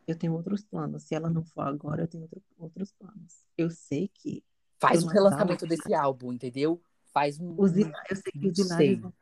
eu 0.08 0.16
tenho 0.16 0.34
outros 0.34 0.64
planos. 0.64 1.04
Se 1.04 1.16
ela 1.16 1.30
não 1.32 1.44
for 1.44 1.62
agora, 1.62 2.04
eu 2.04 2.08
tenho 2.08 2.24
outro- 2.24 2.44
outros 2.60 2.92
planos. 2.92 3.44
Eu 3.58 3.70
sei 3.72 4.08
que 4.08 4.44
Faz 4.80 5.04
um 5.04 5.08
relançamento 5.08 5.66
desse 5.68 5.94
álbum, 5.94 6.34
entendeu? 6.34 6.82
Faz 7.14 7.40
um. 7.40 7.54
os, 7.56 7.76
eu 7.78 8.16
sei 8.16 8.32
que 8.32 8.48
os. 8.48 8.58
Hilários 8.58 9.00
vão, 9.00 9.14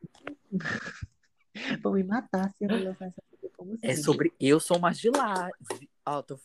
vão 1.82 1.94
me 1.94 2.04
matar 2.04 2.50
se 2.52 2.64
eu 2.64 2.70
não 2.70 2.84
lançar 2.84 3.08
essa 3.08 3.22
música 3.32 3.50
como 3.58 3.78
É 3.82 3.96
sobre. 3.96 4.34
Eu 4.40 4.60
sou 4.60 4.78
uma 4.78 4.94
Gilá. 4.94 5.50
Ó, 6.06 6.22
tô... 6.22 6.40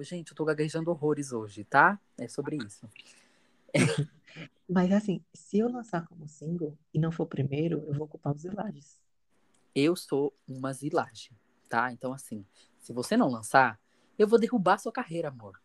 Gente, 0.00 0.30
eu 0.30 0.36
tô 0.36 0.44
gaguejando 0.44 0.90
horrores 0.90 1.32
hoje, 1.32 1.64
tá? 1.64 2.00
É 2.16 2.26
sobre 2.28 2.56
isso. 2.58 2.88
Mas 4.68 4.92
assim, 4.92 5.24
se 5.34 5.58
eu 5.58 5.68
lançar 5.70 6.06
como 6.06 6.28
single 6.28 6.76
e 6.94 6.98
não 6.98 7.10
for 7.10 7.26
primeiro, 7.26 7.84
eu 7.86 7.92
vou 7.94 8.04
ocupar 8.06 8.34
os 8.34 8.44
Hilários. 8.44 9.00
Eu 9.74 9.94
sou 9.96 10.32
uma 10.48 10.72
zilagem, 10.72 11.32
tá? 11.68 11.92
Então, 11.92 12.12
assim, 12.12 12.44
se 12.78 12.92
você 12.92 13.16
não 13.16 13.28
lançar, 13.28 13.80
eu 14.18 14.26
vou 14.28 14.38
derrubar 14.38 14.78
sua 14.78 14.92
carreira, 14.92 15.28
amor. 15.28 15.60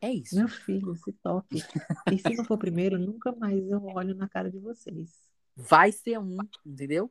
É 0.00 0.10
isso. 0.10 0.34
Meu 0.34 0.48
filho, 0.48 0.94
se 0.96 1.12
toque. 1.12 1.62
E 2.10 2.18
se 2.18 2.34
não 2.34 2.44
for 2.44 2.58
primeiro, 2.58 2.98
nunca 2.98 3.30
mais 3.32 3.64
eu 3.70 3.84
olho 3.86 4.14
na 4.14 4.28
cara 4.28 4.50
de 4.50 4.58
vocês. 4.58 5.30
Vai 5.56 5.92
ser 5.92 6.18
um, 6.18 6.38
entendeu? 6.66 7.10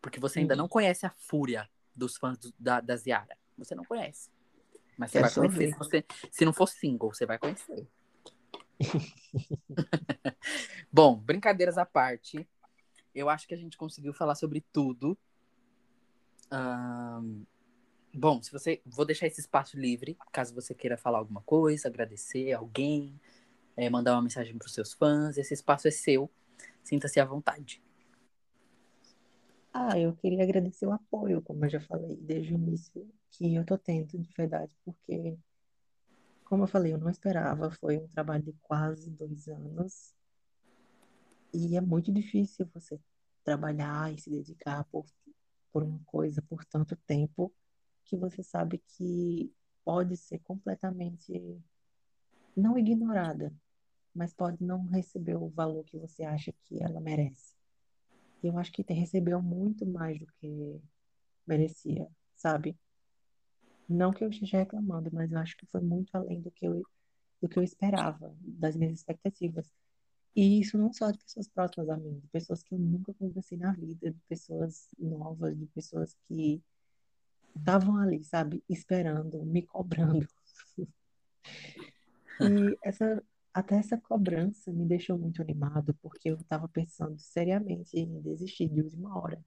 Porque 0.00 0.18
você 0.18 0.38
ainda 0.40 0.54
Hum. 0.54 0.58
não 0.58 0.68
conhece 0.68 1.04
a 1.04 1.10
fúria 1.10 1.68
dos 1.94 2.16
fãs 2.16 2.38
do- 2.38 2.54
da, 2.58 2.80
da 2.80 2.96
Ziara. 2.96 3.36
Você 3.58 3.74
não 3.74 3.84
conhece. 3.84 4.30
Mas 4.96 5.10
você 5.10 5.18
É 5.18 5.22
vai 5.22 5.32
conhecer 5.34 5.72
se, 5.72 5.78
você, 5.78 6.04
se 6.30 6.44
não 6.44 6.52
for 6.52 6.66
single, 6.68 7.12
você 7.12 7.26
vai 7.26 7.38
conhecer. 7.38 7.86
Bom, 10.92 11.16
brincadeiras 11.16 11.78
à 11.78 11.86
parte. 11.86 12.46
Eu 13.14 13.28
acho 13.28 13.46
que 13.46 13.54
a 13.54 13.56
gente 13.56 13.76
conseguiu 13.76 14.12
falar 14.12 14.34
sobre 14.34 14.64
tudo. 14.72 15.16
Ahn, 16.50 17.44
bom, 18.12 18.42
se 18.42 18.50
você. 18.50 18.80
Vou 18.84 19.04
deixar 19.04 19.26
esse 19.26 19.40
espaço 19.40 19.78
livre, 19.78 20.16
caso 20.32 20.54
você 20.54 20.74
queira 20.74 20.96
falar 20.96 21.18
alguma 21.18 21.42
coisa, 21.42 21.88
agradecer 21.88 22.52
alguém, 22.52 23.18
é, 23.76 23.88
mandar 23.88 24.14
uma 24.14 24.22
mensagem 24.22 24.56
para 24.56 24.66
os 24.66 24.74
seus 24.74 24.92
fãs. 24.92 25.36
Esse 25.38 25.54
espaço 25.54 25.88
é 25.88 25.90
seu. 25.90 26.30
Sinta-se 26.82 27.20
à 27.20 27.24
vontade. 27.24 27.82
Ah, 29.72 29.98
eu 29.98 30.14
queria 30.14 30.42
agradecer 30.42 30.86
o 30.86 30.92
apoio, 30.92 31.40
como 31.40 31.64
eu 31.64 31.70
já 31.70 31.80
falei 31.80 32.16
desde 32.16 32.52
o 32.52 32.56
início, 32.56 33.08
que 33.30 33.54
eu 33.54 33.64
tô 33.64 33.78
tendo 33.78 34.18
de 34.18 34.30
verdade, 34.36 34.70
porque, 34.84 35.38
como 36.52 36.64
eu 36.64 36.68
falei, 36.68 36.92
eu 36.92 36.98
não 36.98 37.08
esperava, 37.08 37.70
foi 37.70 37.96
um 37.96 38.06
trabalho 38.08 38.42
de 38.42 38.52
quase 38.60 39.08
dois 39.08 39.48
anos, 39.48 40.14
e 41.50 41.78
é 41.78 41.80
muito 41.80 42.12
difícil 42.12 42.68
você 42.74 43.00
trabalhar 43.42 44.12
e 44.12 44.20
se 44.20 44.28
dedicar 44.28 44.84
por, 44.92 45.06
por 45.72 45.82
uma 45.82 45.98
coisa 46.04 46.42
por 46.42 46.62
tanto 46.66 46.94
tempo, 47.06 47.50
que 48.04 48.18
você 48.18 48.42
sabe 48.42 48.82
que 48.86 49.50
pode 49.82 50.14
ser 50.14 50.40
completamente 50.40 51.58
não 52.54 52.76
ignorada, 52.76 53.50
mas 54.14 54.34
pode 54.34 54.62
não 54.62 54.86
receber 54.88 55.36
o 55.36 55.48
valor 55.48 55.82
que 55.86 55.96
você 55.96 56.22
acha 56.22 56.52
que 56.64 56.82
ela 56.82 57.00
merece. 57.00 57.56
E 58.42 58.48
eu 58.48 58.58
acho 58.58 58.70
que 58.72 58.84
recebeu 58.92 59.40
muito 59.40 59.86
mais 59.86 60.18
do 60.18 60.26
que 60.26 60.82
merecia, 61.46 62.06
sabe? 62.36 62.78
Não 63.92 64.12
que 64.12 64.24
eu 64.24 64.30
esteja 64.30 64.58
reclamando, 64.58 65.10
mas 65.12 65.30
eu 65.30 65.38
acho 65.38 65.56
que 65.56 65.66
foi 65.66 65.80
muito 65.80 66.14
além 66.16 66.40
do 66.40 66.50
que 66.50 66.66
eu, 66.66 66.82
do 67.40 67.48
que 67.48 67.58
eu 67.58 67.62
esperava, 67.62 68.34
das 68.40 68.76
minhas 68.76 68.94
expectativas. 68.94 69.70
E 70.34 70.60
isso 70.60 70.78
não 70.78 70.92
só 70.92 71.10
de 71.10 71.18
pessoas 71.18 71.48
próximas 71.48 71.90
a 71.90 71.96
mim, 71.96 72.18
de 72.18 72.28
pessoas 72.28 72.62
que 72.62 72.74
eu 72.74 72.78
nunca 72.78 73.12
conversei 73.14 73.58
na 73.58 73.72
vida, 73.72 74.10
de 74.10 74.20
pessoas 74.28 74.88
novas, 74.98 75.58
de 75.58 75.66
pessoas 75.66 76.16
que 76.26 76.62
estavam 77.54 77.98
ali, 77.98 78.24
sabe? 78.24 78.64
Esperando, 78.68 79.44
me 79.44 79.62
cobrando. 79.62 80.26
E 82.40 82.76
essa, 82.82 83.22
até 83.54 83.76
essa 83.76 83.96
cobrança 83.96 84.72
me 84.72 84.84
deixou 84.84 85.16
muito 85.16 85.40
animado, 85.40 85.94
porque 86.02 86.30
eu 86.30 86.34
estava 86.34 86.66
pensando 86.66 87.16
seriamente 87.20 87.96
em 87.96 88.20
desistir 88.20 88.68
de 88.68 88.82
última 88.82 89.16
hora. 89.16 89.40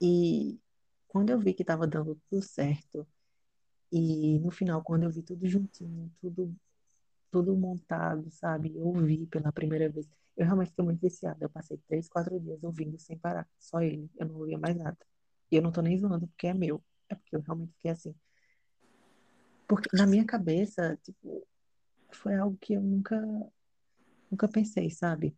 E 0.00 0.60
quando 1.12 1.28
eu 1.28 1.38
vi 1.38 1.52
que 1.52 1.62
estava 1.62 1.86
dando 1.86 2.14
tudo 2.30 2.42
certo, 2.42 3.06
e 3.92 4.38
no 4.38 4.50
final, 4.50 4.82
quando 4.82 5.02
eu 5.02 5.10
vi 5.10 5.22
tudo 5.22 5.46
juntinho, 5.46 6.10
tudo 6.18 6.56
tudo 7.30 7.54
montado, 7.56 8.30
sabe? 8.30 8.74
Eu 8.76 8.86
ouvi 8.86 9.26
pela 9.26 9.52
primeira 9.52 9.88
vez. 9.90 10.08
Eu 10.36 10.46
realmente 10.46 10.70
fiquei 10.70 10.84
muito 10.84 11.00
viciada. 11.00 11.44
Eu 11.44 11.50
passei 11.50 11.78
três, 11.88 12.08
quatro 12.08 12.38
dias 12.40 12.62
ouvindo 12.62 12.98
sem 12.98 13.18
parar. 13.18 13.48
Só 13.58 13.80
ele. 13.80 14.10
Eu 14.18 14.26
não 14.26 14.36
ouvia 14.36 14.58
mais 14.58 14.76
nada. 14.76 14.98
E 15.50 15.56
eu 15.56 15.62
não 15.62 15.72
tô 15.72 15.82
nem 15.82 15.98
zoando 15.98 16.28
porque 16.28 16.46
é 16.46 16.54
meu. 16.54 16.82
É 17.08 17.14
porque 17.14 17.36
eu 17.36 17.40
realmente 17.40 17.72
fiquei 17.74 17.90
assim. 17.90 18.14
Porque 19.66 19.88
na 19.94 20.06
minha 20.06 20.26
cabeça, 20.26 20.98
tipo, 21.02 21.46
foi 22.10 22.36
algo 22.36 22.56
que 22.58 22.74
eu 22.74 22.82
nunca, 22.82 23.18
nunca 24.30 24.48
pensei, 24.48 24.90
sabe? 24.90 25.36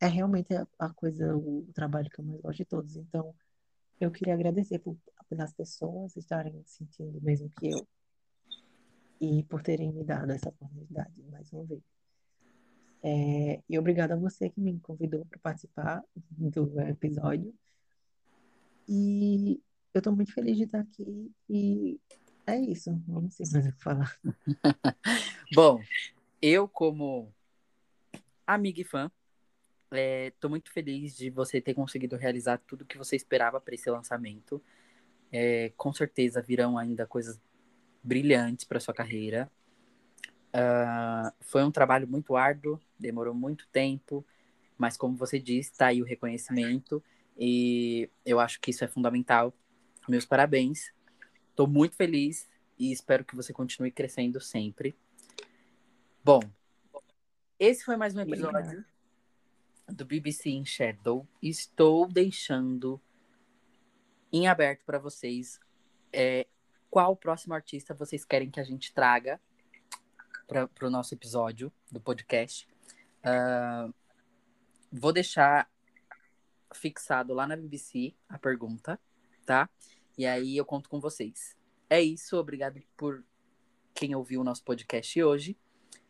É 0.00 0.06
realmente 0.06 0.48
a, 0.78 0.90
coisa, 0.94 1.36
o, 1.36 1.60
o 1.60 1.72
trabalho 1.72 2.10
que 2.10 2.20
eu 2.20 2.24
mais 2.24 2.40
gosto 2.40 2.58
de 2.58 2.64
todos. 2.64 2.96
Então, 2.96 3.34
eu 4.00 4.10
queria 4.10 4.34
agradecer 4.34 4.80
por, 4.80 4.96
pelas 5.28 5.52
pessoas 5.52 6.16
estarem 6.16 6.62
sentindo 6.64 7.18
o 7.18 7.22
mesmo 7.22 7.50
que 7.50 7.70
eu 7.70 7.86
e 9.20 9.42
por 9.44 9.62
terem 9.62 9.92
me 9.92 10.04
dado 10.04 10.30
essa 10.30 10.48
oportunidade 10.48 11.22
mais 11.30 11.52
uma 11.52 11.64
vez. 11.64 11.82
É, 13.02 13.62
e 13.68 13.78
obrigada 13.78 14.14
a 14.14 14.18
você 14.18 14.50
que 14.50 14.60
me 14.60 14.78
convidou 14.80 15.24
para 15.26 15.38
participar 15.38 16.02
do 16.30 16.80
episódio. 16.80 17.54
E 18.88 19.60
eu 19.94 19.98
estou 19.98 20.14
muito 20.14 20.32
feliz 20.32 20.56
de 20.56 20.64
estar 20.64 20.80
aqui 20.80 21.32
e 21.48 22.00
é 22.46 22.58
isso. 22.58 22.90
Não 23.06 23.30
sei 23.30 23.46
mais 23.52 23.66
o 23.66 23.72
que 23.72 23.82
falar. 23.82 24.18
Bom, 25.54 25.80
eu 26.40 26.68
como 26.68 27.32
amiga 28.46 28.80
e 28.80 28.84
fã, 28.84 29.10
estou 29.90 30.48
é, 30.48 30.50
muito 30.50 30.72
feliz 30.72 31.16
de 31.16 31.30
você 31.30 31.60
ter 31.60 31.74
conseguido 31.74 32.16
realizar 32.16 32.58
tudo 32.58 32.84
que 32.84 32.98
você 32.98 33.16
esperava 33.16 33.60
para 33.60 33.74
esse 33.74 33.90
lançamento. 33.90 34.62
É, 35.32 35.72
com 35.76 35.92
certeza 35.92 36.40
virão 36.40 36.78
ainda 36.78 37.06
coisas 37.06 37.40
brilhantes 38.02 38.64
para 38.64 38.80
sua 38.80 38.94
carreira. 38.94 39.50
Uh, 40.54 41.32
foi 41.40 41.62
um 41.64 41.70
trabalho 41.70 42.08
muito 42.08 42.36
árduo, 42.36 42.80
demorou 42.98 43.34
muito 43.34 43.66
tempo, 43.68 44.24
mas 44.78 44.96
como 44.96 45.16
você 45.16 45.38
disse, 45.38 45.72
está 45.72 45.88
aí 45.88 46.00
o 46.00 46.04
reconhecimento 46.04 47.02
e 47.36 48.08
eu 48.24 48.40
acho 48.40 48.60
que 48.60 48.70
isso 48.70 48.84
é 48.84 48.88
fundamental. 48.88 49.52
Meus 50.08 50.24
parabéns. 50.24 50.92
Estou 51.50 51.66
muito 51.66 51.96
feliz 51.96 52.48
e 52.78 52.92
espero 52.92 53.24
que 53.24 53.34
você 53.34 53.52
continue 53.52 53.90
crescendo 53.90 54.40
sempre. 54.40 54.94
Bom, 56.24 56.40
esse 57.58 57.84
foi 57.84 57.96
mais 57.96 58.14
um 58.14 58.20
episódio 58.20 58.84
do 59.88 60.04
BBC 60.04 60.50
in 60.50 60.64
Shadow. 60.64 61.26
Estou 61.42 62.06
deixando 62.06 63.00
em 64.36 64.48
aberto 64.48 64.84
para 64.84 64.98
vocês 64.98 65.58
é, 66.12 66.46
qual 66.90 67.12
o 67.12 67.16
próximo 67.16 67.54
artista 67.54 67.94
vocês 67.94 68.24
querem 68.24 68.50
que 68.50 68.60
a 68.60 68.64
gente 68.64 68.92
traga 68.92 69.40
para 70.46 70.86
o 70.86 70.90
nosso 70.90 71.14
episódio 71.14 71.72
do 71.90 72.00
podcast. 72.00 72.68
Uh, 73.18 73.92
vou 74.92 75.12
deixar 75.12 75.68
fixado 76.74 77.34
lá 77.34 77.46
na 77.46 77.56
BBC 77.56 78.14
a 78.28 78.38
pergunta, 78.38 79.00
tá? 79.44 79.68
E 80.16 80.24
aí 80.26 80.56
eu 80.56 80.64
conto 80.64 80.88
com 80.88 81.00
vocês. 81.00 81.56
É 81.88 82.00
isso, 82.00 82.36
obrigado 82.36 82.80
por 82.96 83.24
quem 83.94 84.14
ouviu 84.14 84.40
o 84.40 84.44
nosso 84.44 84.62
podcast 84.62 85.22
hoje. 85.22 85.56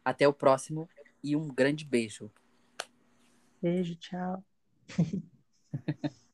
Até 0.04 0.28
o 0.28 0.32
próximo 0.32 0.88
e 1.22 1.34
um 1.34 1.48
grande 1.48 1.84
beijo. 1.84 2.30
Beijo, 3.60 3.96
tchau. 3.96 4.44